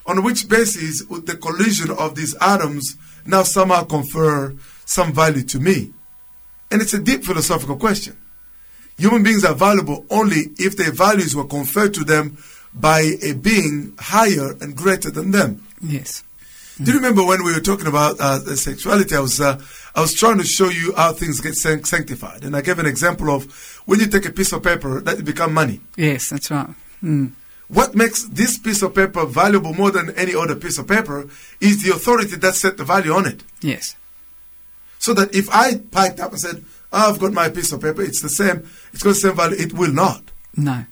[0.05, 5.61] on which basis would the collision of these atoms now somehow confer some value to
[5.61, 5.93] me?
[6.73, 8.17] And it's a deep philosophical question.
[8.99, 12.37] Human beings are valuable only if their values were conferred to them
[12.75, 15.65] by a being higher and greater than them.
[15.81, 16.25] Yes.
[16.83, 19.17] Do you remember when we were talking about uh, sexuality?
[19.17, 19.61] I was uh,
[19.97, 23.31] I was trying to show you how things get sanctified, and I gave an example
[23.31, 23.51] of
[23.87, 25.81] when you take a piece of paper that become money.
[25.97, 26.69] Yes, that's right.
[27.03, 27.33] Mm.
[27.67, 31.29] What makes this piece of paper valuable more than any other piece of paper
[31.61, 33.43] is the authority that set the value on it.
[33.61, 33.97] Yes.
[35.01, 38.03] So that if I piped up and said, oh, "I've got my piece of paper,"
[38.03, 38.69] it's the same.
[38.93, 39.57] It's got the same value.
[39.59, 40.23] It will not.
[40.57, 40.85] No.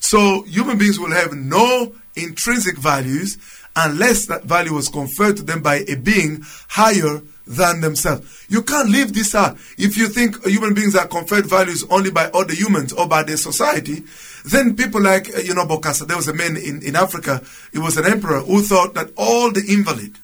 [0.00, 3.36] So human beings will have no intrinsic values
[3.76, 8.46] unless that value was conferred to them by a being higher than themselves.
[8.48, 9.56] You can't leave this out.
[9.78, 13.36] If you think human beings are conferred values only by other humans or by their
[13.36, 14.02] society,
[14.44, 17.78] then people like, uh, you know, Bokassa, there was a man in, in Africa, he
[17.78, 20.18] was an emperor who thought that all the invalid,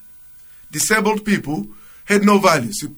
[0.71, 1.67] disabled people
[2.05, 2.81] had no values.
[2.81, 2.89] He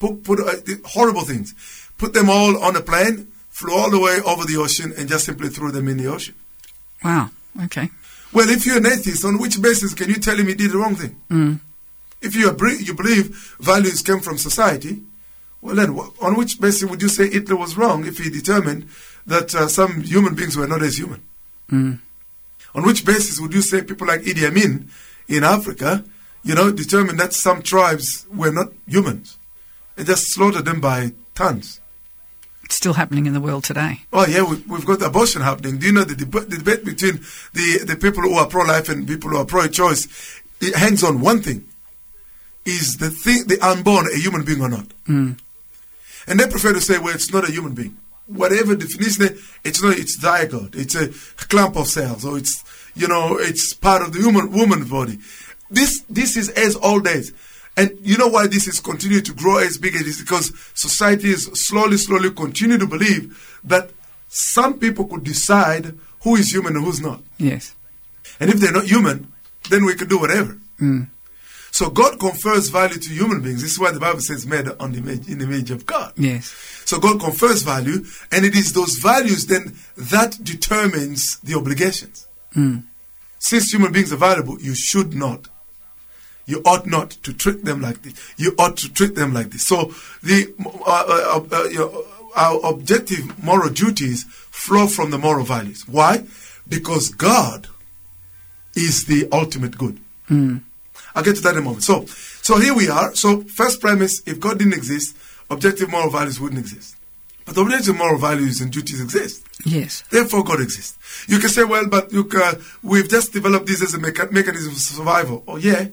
[0.00, 1.54] put, put uh, horrible things.
[1.98, 5.24] Put them all on a plane, flew all the way over the ocean, and just
[5.26, 6.34] simply threw them in the ocean.
[7.04, 7.30] Wow.
[7.64, 7.90] Okay.
[8.32, 10.78] Well, if you're an atheist, on which basis can you tell him he did the
[10.78, 11.20] wrong thing?
[11.30, 11.60] Mm.
[12.20, 15.02] If you, you believe values came from society,
[15.60, 18.88] well, then on which basis would you say Hitler was wrong if he determined
[19.26, 21.22] that uh, some human beings were not as human?
[21.70, 21.98] Mm.
[22.74, 24.90] On which basis would you say people like Idi Amin
[25.26, 26.04] in Africa,
[26.42, 29.38] you know, determined that some tribes were not humans
[29.96, 31.80] and just slaughtered them by tons?
[32.68, 34.02] It's still happening in the world today.
[34.12, 35.78] Oh yeah, we, have got abortion happening.
[35.78, 37.16] Do you know the, deb- the debate between
[37.54, 40.06] the, the people who are pro-life and people who are pro-choice?
[40.60, 41.66] It hangs on one thing:
[42.66, 44.84] is the thing the unborn a human being or not?
[45.06, 45.40] Mm.
[46.26, 47.96] And they prefer to say, well, it's not a human being.
[48.26, 49.96] Whatever definition, it's not.
[49.96, 50.76] It's zygote.
[50.76, 51.08] It's a
[51.46, 52.62] clump of cells, or it's
[52.94, 55.18] you know, it's part of the human woman body.
[55.70, 57.32] This this is as old days.
[57.78, 60.20] And you know why this is continuing to grow as big as it is?
[60.20, 63.90] Because society is slowly, slowly continue to believe that
[64.26, 67.20] some people could decide who is human and who's not.
[67.38, 67.76] Yes.
[68.40, 69.32] And if they're not human,
[69.70, 70.58] then we can do whatever.
[70.80, 71.06] Mm.
[71.70, 73.62] So God confers value to human beings.
[73.62, 76.14] This is why the Bible says made on the image, in the image of God.
[76.16, 76.52] Yes.
[76.84, 82.26] So God confers value, and it is those values then that determines the obligations.
[82.56, 82.82] Mm.
[83.38, 85.46] Since human beings are valuable, you should not
[86.48, 88.14] you ought not to treat them like this.
[88.38, 89.66] You ought to treat them like this.
[89.66, 89.92] So
[90.22, 95.86] the uh, uh, uh, your, our objective moral duties flow from the moral values.
[95.86, 96.24] Why?
[96.66, 97.68] Because God
[98.74, 100.00] is the ultimate good.
[100.30, 100.62] Mm.
[101.14, 101.82] I'll get to that in a moment.
[101.82, 103.14] So, so here we are.
[103.14, 105.16] So first premise: if God didn't exist,
[105.50, 106.96] objective moral values wouldn't exist.
[107.44, 109.44] But objective moral values and duties exist.
[109.66, 110.02] Yes.
[110.10, 110.96] Therefore, God exists.
[111.28, 114.74] You can say, well, but look, uh, we've just developed this as a mecha- mechanism
[114.74, 115.44] for survival.
[115.48, 115.88] Oh, yeah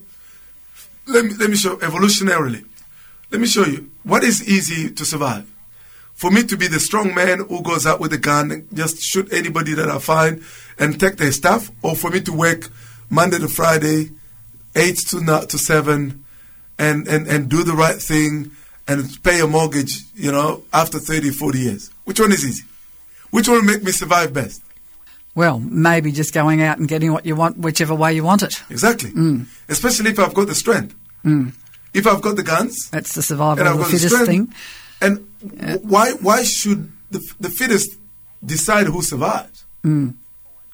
[1.08, 2.66] let me, let me show evolutionarily.
[3.32, 5.52] Let me show you what is easy to survive.
[6.14, 9.02] For me to be the strong man who goes out with a gun and just
[9.02, 10.44] shoot anybody that I find
[10.80, 12.70] and take their stuff, or for me to work
[13.10, 14.12] Monday to Friday,
[14.76, 16.24] eight to to seven,
[16.80, 18.52] and, and, and do the right thing
[18.88, 21.92] and pay a mortgage, you know, after 30, 40 years.
[22.04, 22.64] Which one is easy?
[23.32, 24.62] Which one will make me survive best?
[25.36, 28.64] Well, maybe just going out and getting what you want, whichever way you want it.
[28.70, 29.12] Exactly.
[29.12, 29.48] Mm.
[29.68, 30.96] Especially if I've got the strength.
[31.26, 31.54] Mm.
[31.94, 32.90] If I've got the guns.
[32.90, 34.54] That's the survival and I've of the got the strength, thing.
[35.02, 35.28] And
[35.62, 35.76] Yeah.
[35.84, 37.98] why why should the, the fittest
[38.46, 39.66] decide who survives?
[39.84, 40.16] Mm.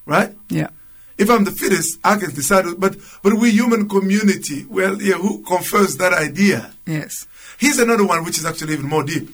[0.05, 0.35] Right?
[0.49, 0.69] Yeah.
[1.17, 2.65] If I'm the fittest, I can decide.
[2.79, 6.71] But but we human community, well, yeah, who confers that idea?
[6.85, 7.25] Yes.
[7.57, 9.29] Here's another one which is actually even more deep.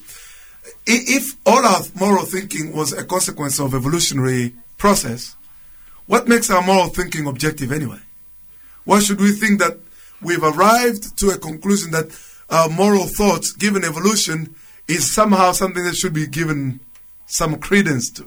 [0.86, 5.36] If all our moral thinking was a consequence of evolutionary process,
[6.06, 8.00] what makes our moral thinking objective anyway?
[8.86, 9.78] Why should we think that
[10.22, 12.18] we've arrived to a conclusion that
[12.50, 14.56] our moral thoughts, given evolution,
[14.88, 16.80] is somehow something that should be given
[17.26, 18.26] some credence to?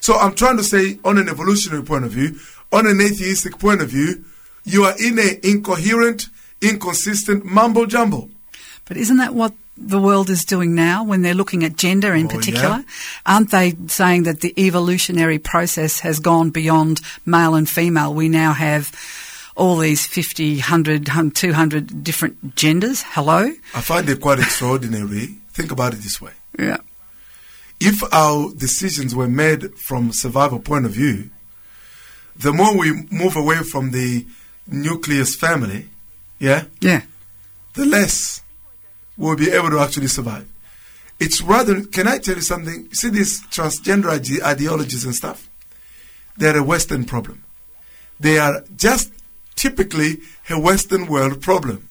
[0.00, 2.36] So I'm trying to say, on an evolutionary point of view,
[2.72, 4.24] on an atheistic point of view,
[4.64, 6.26] you are in a incoherent,
[6.60, 8.30] inconsistent mumble jumble.
[8.86, 12.26] But isn't that what the world is doing now when they're looking at gender in
[12.26, 12.68] Oh, particular?
[12.68, 12.82] yeah.
[13.26, 18.12] Aren't they saying that the evolutionary process has gone beyond male and female?
[18.14, 18.92] We now have
[19.56, 23.02] all these 50, 100, 200 different genders.
[23.08, 23.50] Hello?
[23.74, 25.36] I find it quite extraordinary.
[25.52, 26.32] Think about it this way.
[26.58, 26.78] Yeah.
[27.80, 31.30] If our decisions were made from survival point of view,
[32.36, 34.26] the more we move away from the
[34.66, 35.88] nucleus family,
[36.38, 37.02] yeah, Yeah.
[37.74, 38.42] the less
[39.20, 40.48] we'll be able to actually survive.
[41.20, 42.92] It's rather, can I tell you something?
[42.92, 45.48] See these transgender ide- ideologies and stuff?
[46.38, 47.44] They're a Western problem.
[48.18, 49.12] They are just
[49.56, 51.88] typically a Western world problem.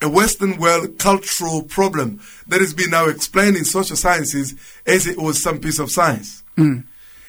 [0.00, 4.54] A Western world cultural problem that has been now explained in social sciences
[4.86, 6.44] as it was some piece of science.
[6.54, 6.80] Hmm.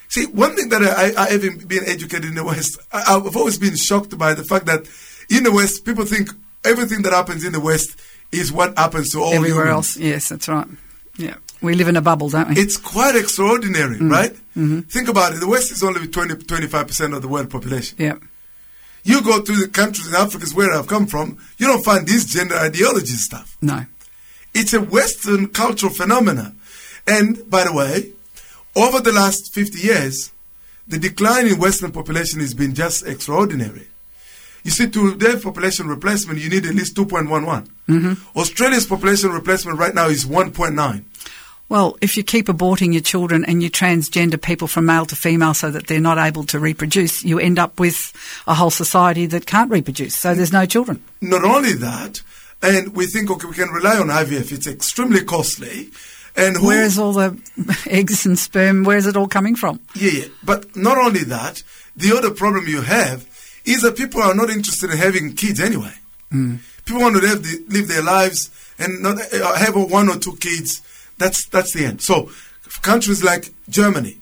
[0.07, 3.35] See, one thing that I, I, I haven't been educated in the West, I, I've
[3.35, 4.87] always been shocked by the fact that
[5.31, 6.29] in the West, people think
[6.63, 7.99] everything that happens in the West
[8.31, 9.95] is what happens to all Everywhere humans.
[9.95, 9.97] else.
[9.97, 10.67] Yes, that's right.
[11.17, 11.35] Yeah.
[11.61, 12.55] We live in a bubble, don't we?
[12.61, 14.11] It's quite extraordinary, Mm.
[14.11, 14.33] right?
[14.55, 14.79] Mm-hmm.
[14.81, 15.39] Think about it.
[15.41, 17.97] The West is only 20, 25% of the world population.
[17.99, 18.15] yeah.
[19.03, 22.25] You go to the countries in Africa, where I've come from, you don't find this
[22.25, 23.57] gender ideology stuff.
[23.61, 23.85] No.
[24.53, 26.53] It's a Western cultural phenomena.
[27.07, 28.11] And by the way,
[28.75, 30.31] over the last 50 years,
[30.87, 33.87] the decline in Western population has been just extraordinary.
[34.63, 37.67] You see, to their population replacement, you need at least 2.11.
[37.87, 38.37] Mm-hmm.
[38.37, 41.03] Australia's population replacement right now is 1.9.
[41.69, 45.53] Well, if you keep aborting your children and you transgender people from male to female
[45.53, 48.11] so that they're not able to reproduce, you end up with
[48.47, 50.15] a whole society that can't reproduce.
[50.15, 51.03] So there's no children.
[51.21, 52.23] Not only that,
[52.63, 54.51] and we think, okay, we can rely on IVF.
[54.51, 55.91] It's extremely costly.
[56.35, 57.37] And who, Where is all the
[57.87, 58.83] eggs and sperm?
[58.83, 59.79] Where is it all coming from?
[59.93, 60.25] Yeah, yeah.
[60.43, 61.61] But not only that,
[61.95, 63.27] the other problem you have
[63.69, 65.93] is that people are not interested in having kids anyway.
[66.85, 70.35] People want to live, the, live their lives and not uh, have one or two
[70.37, 70.81] kids.
[71.17, 72.01] That's that's the end.
[72.01, 72.31] So,
[72.81, 74.17] countries like Germany,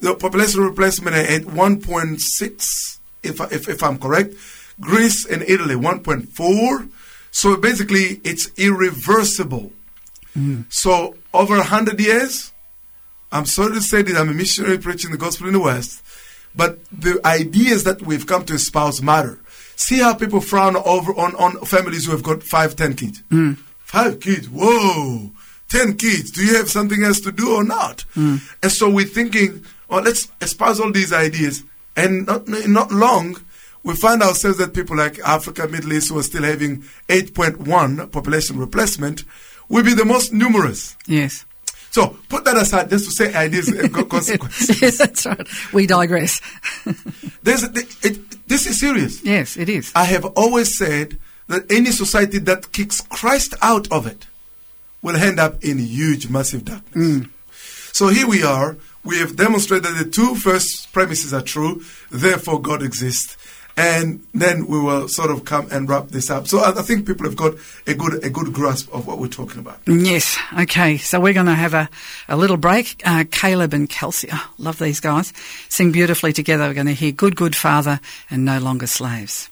[0.00, 4.34] the population replacement at 1.6, if, if if I'm correct.
[4.80, 6.88] Greece and Italy 1.4.
[7.30, 9.72] So basically, it's irreversible.
[10.68, 12.52] So over a hundred years,
[13.32, 16.02] I'm sorry to say that I'm a missionary preaching the gospel in the West,
[16.54, 19.38] but the ideas that we've come to espouse matter.
[19.76, 23.22] See how people frown over on, on families who have got five, ten kids.
[23.30, 23.56] Mm.
[23.78, 25.30] Five kids, whoa,
[25.68, 26.30] ten kids.
[26.30, 28.04] Do you have something else to do or not?
[28.14, 28.40] Mm.
[28.62, 31.62] And so we're thinking, well, let's espouse all these ideas,
[31.96, 33.36] and not not long.
[33.84, 38.58] We find ourselves that people like Africa, Middle East, who are still having 8.1 population
[38.58, 39.24] replacement,
[39.68, 40.96] will be the most numerous.
[41.06, 41.46] Yes.
[41.98, 44.80] So put that aside, just to say ideas and co- consequences.
[44.80, 45.48] yes, that's right.
[45.72, 46.40] We digress.
[47.42, 49.24] There's it, this is serious.
[49.24, 49.90] yes, it is.
[49.96, 51.18] I have always said
[51.48, 54.28] that any society that kicks Christ out of it
[55.02, 56.94] will end up in huge, massive darkness.
[56.94, 57.30] Mm.
[57.92, 58.76] So here we are.
[59.02, 61.82] We have demonstrated that the two first premises are true,
[62.12, 63.36] therefore God exists.
[63.78, 66.48] And then we will sort of come and wrap this up.
[66.48, 67.54] So I, I think people have got
[67.86, 69.78] a good a good grasp of what we're talking about.
[69.86, 70.36] Yes.
[70.58, 70.96] Okay.
[70.98, 71.88] So we're going to have a,
[72.28, 73.00] a little break.
[73.04, 75.32] Uh, Caleb and Kelsey, oh, love these guys,
[75.68, 76.66] sing beautifully together.
[76.66, 78.00] We're going to hear Good, Good Father
[78.30, 79.48] and No Longer Slaves.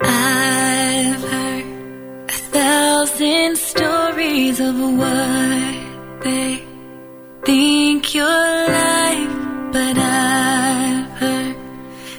[0.00, 6.63] I've heard a thousand stories of what they
[7.44, 9.28] think you're like,
[9.72, 11.56] but I've heard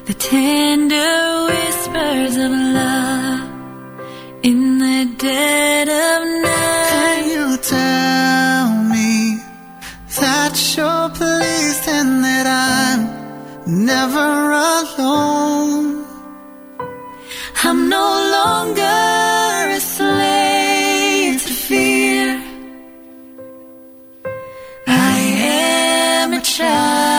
[0.05, 3.49] the tender whispers of love
[4.43, 6.89] in the dead of night.
[6.91, 9.39] Can you tell me
[10.19, 13.01] that you're pleased and that I'm
[13.87, 16.05] never alone?
[17.63, 18.07] I'm no
[18.37, 19.24] longer
[26.59, 27.14] am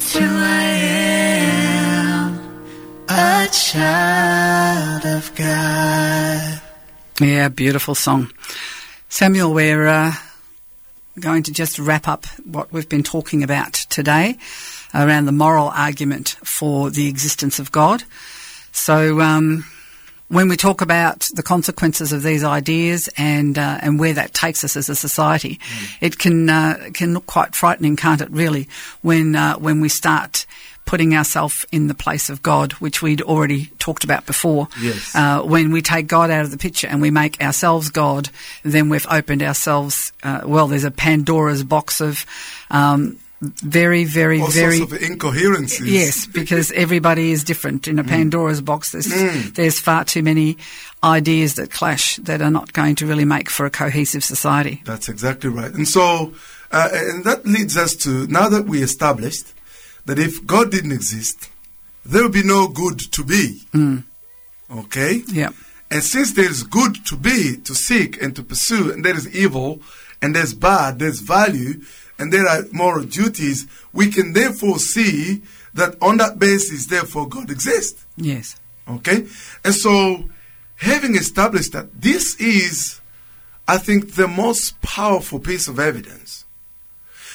[0.00, 0.62] It's who I
[1.42, 2.38] am.
[3.08, 6.60] A child of God.
[7.20, 8.30] Yeah, beautiful song.
[9.08, 10.12] Samuel, we're uh,
[11.18, 14.38] going to just wrap up what we've been talking about today
[14.94, 18.04] around the moral argument for the existence of God.
[18.70, 19.64] So, um,
[20.28, 24.62] when we talk about the consequences of these ideas and uh, and where that takes
[24.62, 25.58] us as a society,
[26.00, 28.30] it can uh, can look quite frightening, can't it?
[28.30, 28.68] Really,
[29.02, 30.46] when uh, when we start
[30.84, 34.68] putting ourselves in the place of God, which we'd already talked about before.
[34.80, 35.14] Yes.
[35.14, 38.30] Uh, when we take God out of the picture and we make ourselves God,
[38.62, 40.14] then we've opened ourselves.
[40.22, 42.24] Uh, well, there's a Pandora's box of
[42.70, 45.86] um, very, very, All very sorts of incoherencies.
[45.86, 47.86] Yes, because everybody is different.
[47.86, 48.08] In a mm.
[48.08, 49.54] Pandora's box, there's, mm.
[49.54, 50.56] there's far too many
[51.04, 54.82] ideas that clash that are not going to really make for a cohesive society.
[54.84, 55.72] That's exactly right.
[55.72, 56.34] And so,
[56.72, 59.54] uh, and that leads us to now that we established
[60.06, 61.48] that if God didn't exist,
[62.04, 63.62] there would be no good to be.
[63.72, 64.04] Mm.
[64.70, 65.22] Okay?
[65.28, 65.50] Yeah.
[65.90, 69.80] And since there's good to be, to seek, and to pursue, and there is evil,
[70.20, 71.82] and there's bad, there's value,
[72.18, 75.42] and there are moral duties, we can therefore see
[75.74, 78.04] that on that basis, therefore, God exists.
[78.16, 78.56] Yes.
[78.88, 79.26] Okay?
[79.64, 80.24] And so,
[80.76, 83.00] having established that, this is,
[83.66, 86.44] I think, the most powerful piece of evidence.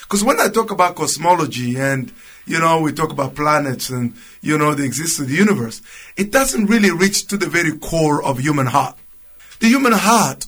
[0.01, 2.11] Because when I talk about cosmology and,
[2.45, 5.81] you know, we talk about planets and, you know, the existence of the universe,
[6.17, 8.97] it doesn't really reach to the very core of human heart.
[9.59, 10.47] The human heart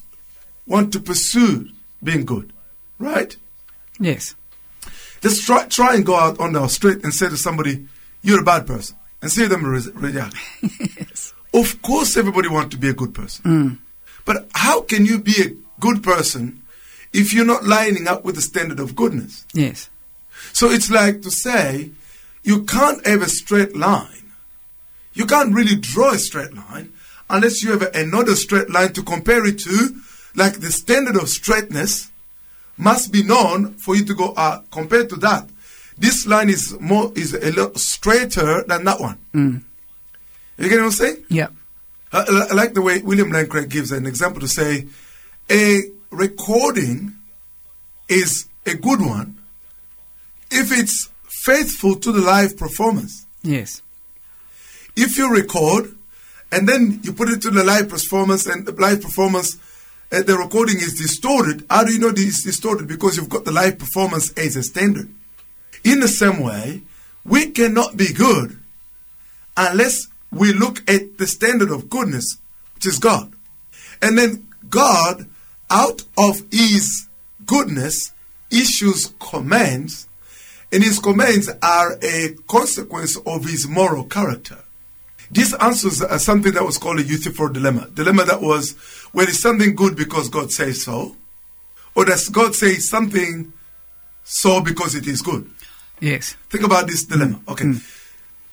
[0.67, 1.69] want to pursue
[2.03, 2.51] being good,
[2.99, 3.35] right?
[3.99, 4.35] Yes.
[5.21, 7.87] Just try, try and go out on the street and say to somebody,
[8.21, 10.35] you're a bad person, and see them re- react.
[11.55, 13.43] Of course, everybody wants to be a good person.
[13.45, 13.77] Mm.
[14.25, 16.61] But how can you be a good person
[17.13, 19.45] if you're not lining up with the standard of goodness?
[19.53, 19.89] Yes.
[20.51, 21.91] So it's like to say,
[22.43, 24.33] you can't have a straight line.
[25.13, 26.91] You can't really draw a straight line
[27.29, 29.95] unless you have another straight line to compare it to.
[30.35, 32.11] Like the standard of straightness
[32.77, 35.49] must be known for you to go, uh, compared to that.
[35.97, 39.17] This line is more, is a lot straighter than that one.
[40.57, 41.23] You get what I'm saying?
[41.29, 41.47] Yeah.
[42.11, 44.87] I, I like the way William Lane Craig gives an example to say
[45.49, 47.13] a recording
[48.07, 49.37] is a good one
[50.51, 53.25] if it's faithful to the live performance.
[53.41, 53.81] Yes.
[54.95, 55.95] If you record
[56.51, 59.59] and then you put it to the live performance and the live performance, uh,
[60.09, 62.87] the recording is distorted, how do you know it's distorted?
[62.87, 65.09] Because you've got the live performance as a standard.
[65.83, 66.83] In the same way,
[67.23, 68.57] we cannot be good
[69.57, 72.37] unless we look at the standard of goodness,
[72.75, 73.33] which is God.
[74.01, 75.27] And then God,
[75.69, 77.07] out of His
[77.45, 78.11] goodness,
[78.51, 80.07] issues commands,
[80.71, 84.59] and His commands are a consequence of His moral character.
[85.31, 87.89] This answers uh, something that was called a Euthyphro dilemma.
[87.93, 88.75] Dilemma that was,
[89.15, 91.15] well, is something good because God says so?
[91.95, 93.53] Or does God say something
[94.25, 95.49] so because it is good?
[96.01, 96.35] Yes.
[96.49, 97.13] Think about this hmm.
[97.13, 97.41] dilemma.
[97.47, 97.63] Okay.
[97.63, 97.77] Hmm.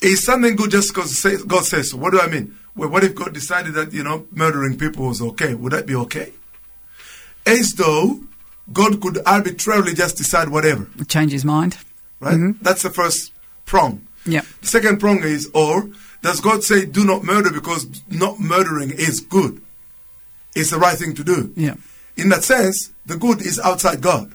[0.00, 1.96] Is something good just because God says so?
[1.96, 2.56] What do I mean?
[2.76, 5.54] Well, what if God decided that, you know, murdering people was okay?
[5.54, 6.32] Would that be okay?
[7.44, 8.20] As though
[8.72, 11.76] God could arbitrarily just decide whatever, Change his mind.
[12.20, 12.34] right?
[12.34, 12.62] Mm-hmm.
[12.62, 13.32] That's the first
[13.66, 14.06] prong.
[14.24, 14.42] Yeah.
[14.60, 15.88] The second prong is, or
[16.22, 19.60] does God say do not murder because not murdering is good?
[20.54, 21.52] It's the right thing to do.
[21.56, 21.74] Yeah.
[22.16, 24.32] In that sense, the good is outside God.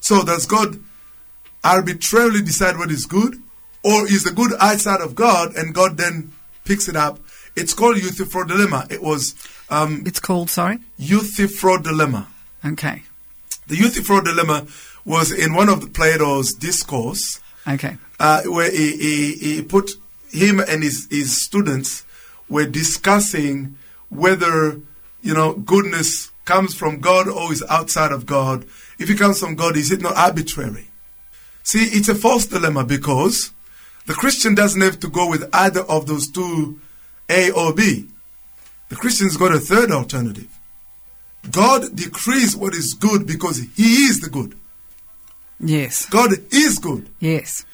[0.00, 0.78] So does God
[1.64, 3.36] arbitrarily decide what is good?
[3.82, 6.32] Or is the good outside of God and God then
[6.64, 7.20] picks it up?
[7.54, 8.86] It's called Euthyphro dilemma.
[8.90, 9.34] It was
[9.70, 10.78] um, It's called, sorry?
[10.98, 12.28] Euthyphro dilemma.
[12.64, 13.02] Okay.
[13.68, 14.66] The Euthyphro dilemma
[15.04, 17.96] was in one of the Plato's discourse Okay.
[18.20, 19.92] uh, where he, he, he put
[20.30, 22.04] him and his, his students
[22.48, 23.76] were discussing
[24.08, 24.80] whether
[25.26, 28.64] you know goodness comes from God or is outside of God.
[28.98, 30.88] If it comes from God, is it not arbitrary?
[31.62, 33.52] See, it's a false dilemma because
[34.06, 36.80] the Christian doesn't have to go with either of those two,
[37.28, 38.08] A or B.
[38.88, 40.48] The Christian's got a third alternative.
[41.50, 44.54] God decrees what is good because He is the good.
[45.58, 46.06] Yes.
[46.06, 47.08] God is good.
[47.18, 47.64] Yes.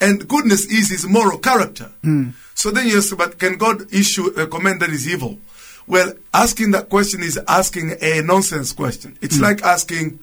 [0.00, 1.90] And goodness is his moral character.
[2.02, 2.30] Hmm.
[2.54, 5.38] So then you ask, but can God issue a command that is evil?
[5.86, 9.18] Well, asking that question is asking a nonsense question.
[9.20, 9.42] It's hmm.
[9.42, 10.20] like asking,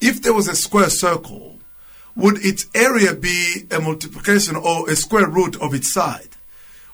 [0.00, 1.58] if there was a square circle,
[2.16, 6.28] would its area be a multiplication or a square root of its side?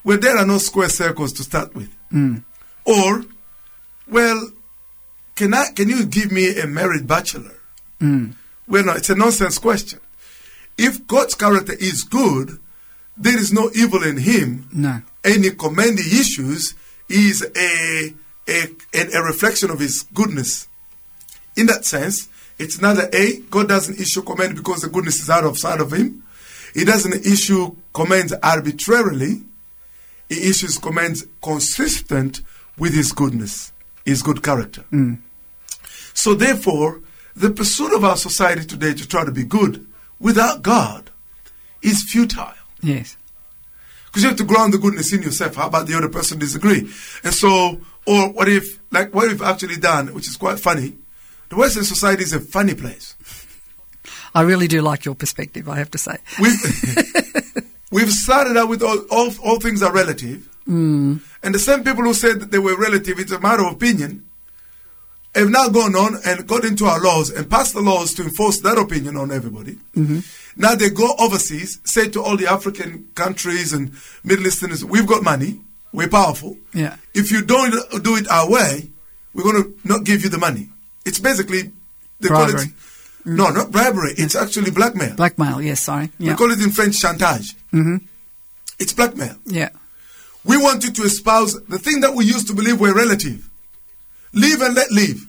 [0.03, 1.93] Well, there are no square circles to start with.
[2.09, 2.37] Hmm.
[2.85, 3.25] Or,
[4.09, 4.49] well,
[5.35, 5.67] can I?
[5.75, 7.55] Can you give me a married bachelor?
[7.99, 8.31] Hmm.
[8.67, 9.99] Well, no, it's a nonsense question.
[10.77, 12.59] If God's character is good,
[13.17, 14.69] there is no evil in Him.
[14.71, 15.01] No.
[15.23, 16.75] Any command He issues
[17.09, 18.13] is a,
[18.47, 20.67] a, a, reflection of His goodness.
[21.55, 22.29] In that sense,
[22.59, 25.91] it's neither A, God doesn't issue command because the goodness is out of sight of
[25.91, 26.23] Him.
[26.73, 29.41] He doesn't issue commands arbitrarily.
[30.29, 32.41] He issues commands consistent
[32.77, 33.71] with His goodness,
[34.05, 34.83] His good character.
[34.91, 35.19] Mm.
[36.13, 37.01] So therefore,
[37.35, 39.85] the pursuit of our society today to try to be good
[40.19, 41.11] without God
[41.81, 42.53] is futile.
[42.81, 43.17] Yes.
[44.17, 45.57] Because you have to ground the goodness in yourself.
[45.57, 46.89] How about the other person disagree?
[47.23, 50.97] And so, or what if, like what we've actually done, which is quite funny,
[51.49, 53.13] the Western society is a funny place.
[54.33, 56.17] I really do like your perspective, I have to say.
[56.41, 60.49] We've, we've started out with all, all, all things are relative.
[60.65, 61.17] Hmm.
[61.43, 64.25] And the same people who said that they were relative, it's a matter of opinion,
[65.35, 68.61] have now gone on and got into our laws and passed the laws to enforce
[68.61, 69.77] that opinion on everybody.
[69.95, 70.21] Mm-hmm.
[70.57, 73.91] Now they go overseas, say to all the African countries and
[74.23, 75.61] Middle Easterners, we've got money,
[75.93, 76.57] we're powerful.
[76.73, 76.95] Yeah.
[77.13, 77.71] If you don't
[78.03, 78.89] do it our way,
[79.33, 80.69] we're going to not give you the money.
[81.05, 81.71] It's basically,
[82.19, 82.63] they call Bribery.
[82.65, 82.71] it,
[83.25, 85.15] no, not bribery, it's actually blackmail.
[85.15, 86.11] Blackmail, yes, sorry.
[86.19, 86.35] We Yeah.
[86.35, 87.53] call it in French chantage.
[87.73, 87.97] Mm-hmm.
[88.79, 89.35] It's blackmail.
[89.45, 89.69] yeah.
[90.43, 93.49] We want you to espouse the thing that we used to believe were relative.
[94.33, 95.27] Live and let live.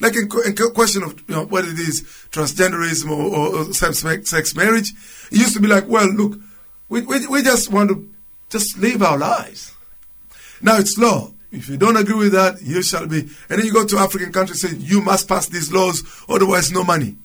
[0.00, 4.92] Like in, in question of you know, whether it is transgenderism or, or, same-sex marriage,
[5.30, 6.40] it used to be like, well, look,
[6.88, 8.08] we, we, we just want to
[8.48, 9.74] just live our lives.
[10.62, 11.32] Now it's law.
[11.52, 13.20] If you don't agree with that, you shall be.
[13.20, 16.70] And then you go to African countries and say, you must pass these laws, otherwise
[16.70, 17.16] no money.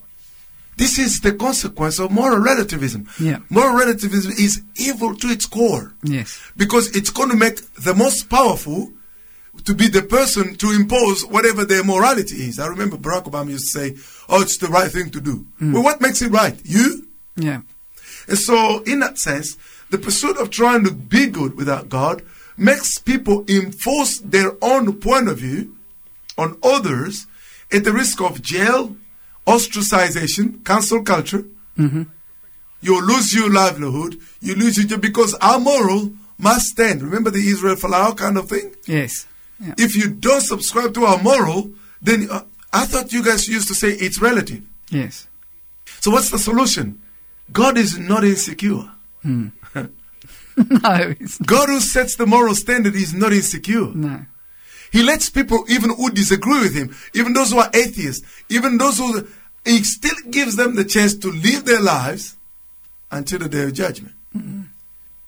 [0.77, 3.07] This is the consequence of moral relativism.
[3.19, 3.37] Yeah.
[3.49, 6.41] Moral relativism is evil to its core Yes.
[6.57, 8.91] because it's going to make the most powerful
[9.65, 12.59] to be the person to impose whatever their morality is.
[12.59, 13.95] I remember Barack Obama used to say,
[14.29, 15.73] "Oh, it's the right thing to do." Hmm.
[15.73, 16.59] Well, what makes it right?
[16.63, 17.07] You.
[17.35, 17.61] Yeah.
[18.27, 19.57] And so, in that sense,
[19.89, 22.23] the pursuit of trying to be good without God
[22.57, 25.75] makes people enforce their own point of view
[26.37, 27.27] on others
[27.71, 28.95] at the risk of jail,
[29.45, 31.45] ostracization, cancel culture.
[31.77, 32.03] Mm-hmm.
[32.81, 34.19] You lose your livelihood.
[34.41, 37.01] You lose your job because our moral must stand.
[37.01, 38.75] Remember the Israel Folau kind of thing?
[38.85, 39.25] Yes.
[39.59, 39.73] Yeah.
[39.77, 42.43] If you don't subscribe to our moral, then uh,
[42.73, 44.63] I thought you guys used to say it's relative.
[44.89, 45.27] Yes.
[46.01, 47.01] So what's the solution?
[47.51, 48.89] God is not insecure.
[49.23, 49.89] no,
[50.55, 53.87] it's God who sets the moral standard is not insecure.
[53.93, 54.25] no.
[54.91, 58.97] He lets people, even who disagree with him, even those who are atheists, even those
[58.97, 59.27] who,
[59.65, 62.37] he still gives them the chance to live their lives
[63.11, 64.13] until the day of judgment.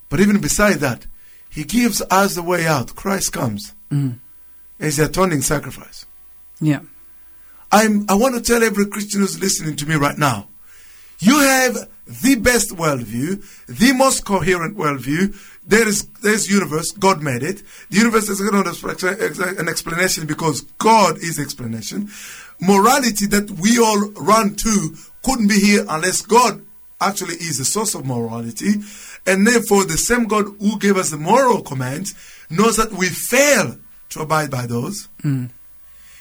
[0.09, 1.05] But even beside that,
[1.49, 2.95] he gives us the way out.
[2.95, 4.19] Christ comes Mm.
[4.79, 6.05] as the atoning sacrifice.
[6.59, 6.81] Yeah.
[7.71, 10.47] I'm, I want to tell every Christian who's listening to me right now,
[11.19, 15.35] you have the best worldview, the most coherent worldview.
[15.65, 16.91] There is there's universe.
[16.91, 17.63] God made it.
[17.89, 22.09] The universe is not an explanation because God is explanation.
[22.61, 26.63] Morality that we all run to couldn't be here unless God
[27.01, 28.75] actually is the source of morality,
[29.25, 32.15] and therefore the same God who gave us the moral commands
[32.49, 33.77] knows that we fail
[34.09, 35.07] to abide by those.
[35.23, 35.49] Mm.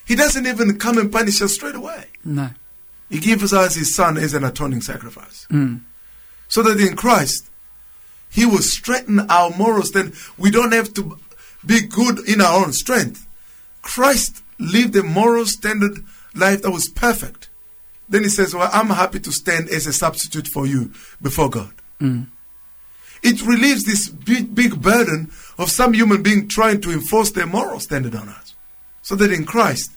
[0.06, 2.06] He doesn't even come and punish us straight away.
[2.24, 2.50] No.
[3.10, 5.46] He gives us his son as an atoning sacrifice.
[5.50, 5.80] Mm.
[6.48, 7.50] So that in Christ,
[8.30, 9.90] he will strengthen our morals.
[9.90, 11.18] Then we don't have to
[11.64, 13.26] be good in our own strength.
[13.82, 16.04] Christ lived a moral standard
[16.34, 17.48] life that was perfect.
[18.08, 21.72] Then he says, Well, I'm happy to stand as a substitute for you before God.
[22.00, 22.26] Mm.
[23.22, 27.80] It relieves this big, big burden of some human being trying to enforce their moral
[27.80, 28.54] standard on us.
[29.02, 29.92] So that in Christ,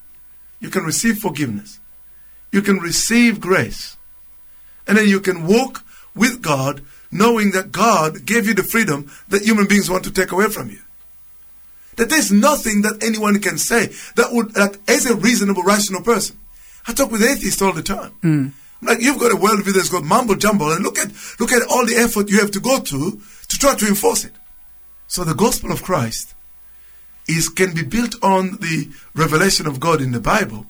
[0.60, 1.80] you can receive forgiveness,
[2.52, 3.98] you can receive grace,
[4.88, 5.84] and then you can walk
[6.16, 10.32] with God, knowing that God gave you the freedom that human beings want to take
[10.32, 10.80] away from you.
[11.96, 16.38] That there's nothing that anyone can say that would, like, as a reasonable, rational person.
[16.88, 18.12] I talk with atheists all the time.
[18.22, 18.48] Hmm.
[18.82, 21.86] Like, you've got a worldview that's got mumble jumble, and look at, look at all
[21.86, 24.34] the effort you have to go to to try to enforce it.
[25.08, 26.36] So the gospel of Christ
[27.28, 30.66] is can be built on the revelation of God in the Bible,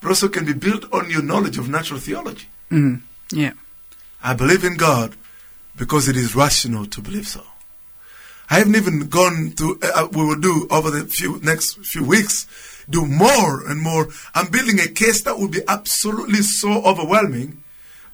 [0.00, 2.48] but also can be built on your knowledge of natural theology.
[2.70, 3.00] Mm.
[3.32, 3.52] Yeah.
[4.22, 5.14] I believe in God
[5.76, 7.42] because it is rational to believe so.
[8.50, 9.78] I haven't even gone to.
[9.82, 12.46] Uh, we will do over the few next few weeks.
[12.88, 14.08] Do more and more.
[14.34, 17.62] I'm building a case that will be absolutely so overwhelming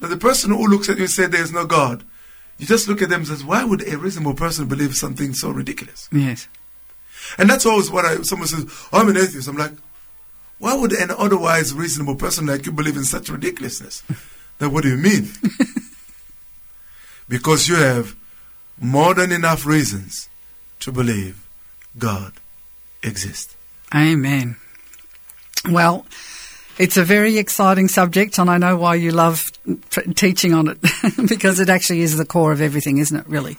[0.01, 2.05] that the person who looks at you and says there is no God,
[2.59, 5.51] you just look at them and says, why would a reasonable person believe something so
[5.51, 6.09] ridiculous?
[6.11, 6.49] Yes.
[7.38, 8.22] And that's always what I.
[8.22, 9.49] Someone says, oh, I'm an atheist.
[9.49, 9.72] I'm like,
[10.59, 14.03] why would an otherwise reasonable person like you believe in such ridiculousness?
[14.59, 15.28] then what do you mean?
[17.28, 18.16] because you have
[18.80, 20.28] more than enough reasons
[20.80, 21.47] to believe
[21.99, 22.32] God
[23.03, 23.55] exists.
[23.94, 24.57] Amen.
[25.68, 26.07] Well,
[26.79, 29.51] it's a very exciting subject, and I know why you love
[29.91, 30.79] t- teaching on it
[31.29, 33.27] because it actually is the core of everything, isn't it?
[33.29, 33.57] Really,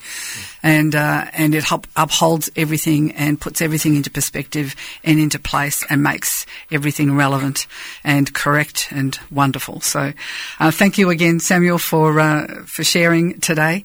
[0.61, 5.83] and uh, and it up- upholds everything and puts everything into perspective and into place
[5.89, 7.65] and makes everything relevant
[8.03, 9.81] and correct and wonderful.
[9.81, 10.13] So,
[10.59, 13.83] uh, thank you again, Samuel, for uh, for sharing today,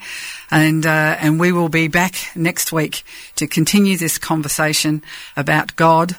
[0.50, 3.02] and uh, and we will be back next week
[3.36, 5.02] to continue this conversation
[5.36, 6.16] about God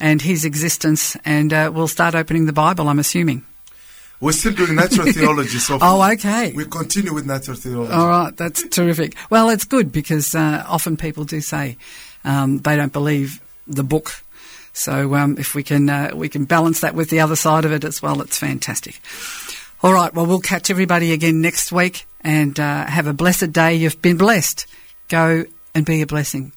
[0.00, 3.44] and his existence, and uh, we'll start opening the Bible, I'm assuming.
[4.20, 6.52] We're still doing natural theology, so Oh, okay.
[6.54, 7.92] we continue with natural theology.
[7.92, 9.14] All right, that's terrific.
[9.30, 11.76] Well, it's good because uh, often people do say
[12.24, 14.12] um, they don't believe the book.
[14.72, 17.72] So um, if we can uh, we can balance that with the other side of
[17.72, 19.00] it as well, it's fantastic.
[19.82, 23.74] All right, well we'll catch everybody again next week and uh, have a blessed day.
[23.74, 24.66] You've been blessed.
[25.08, 26.52] Go and be a blessing.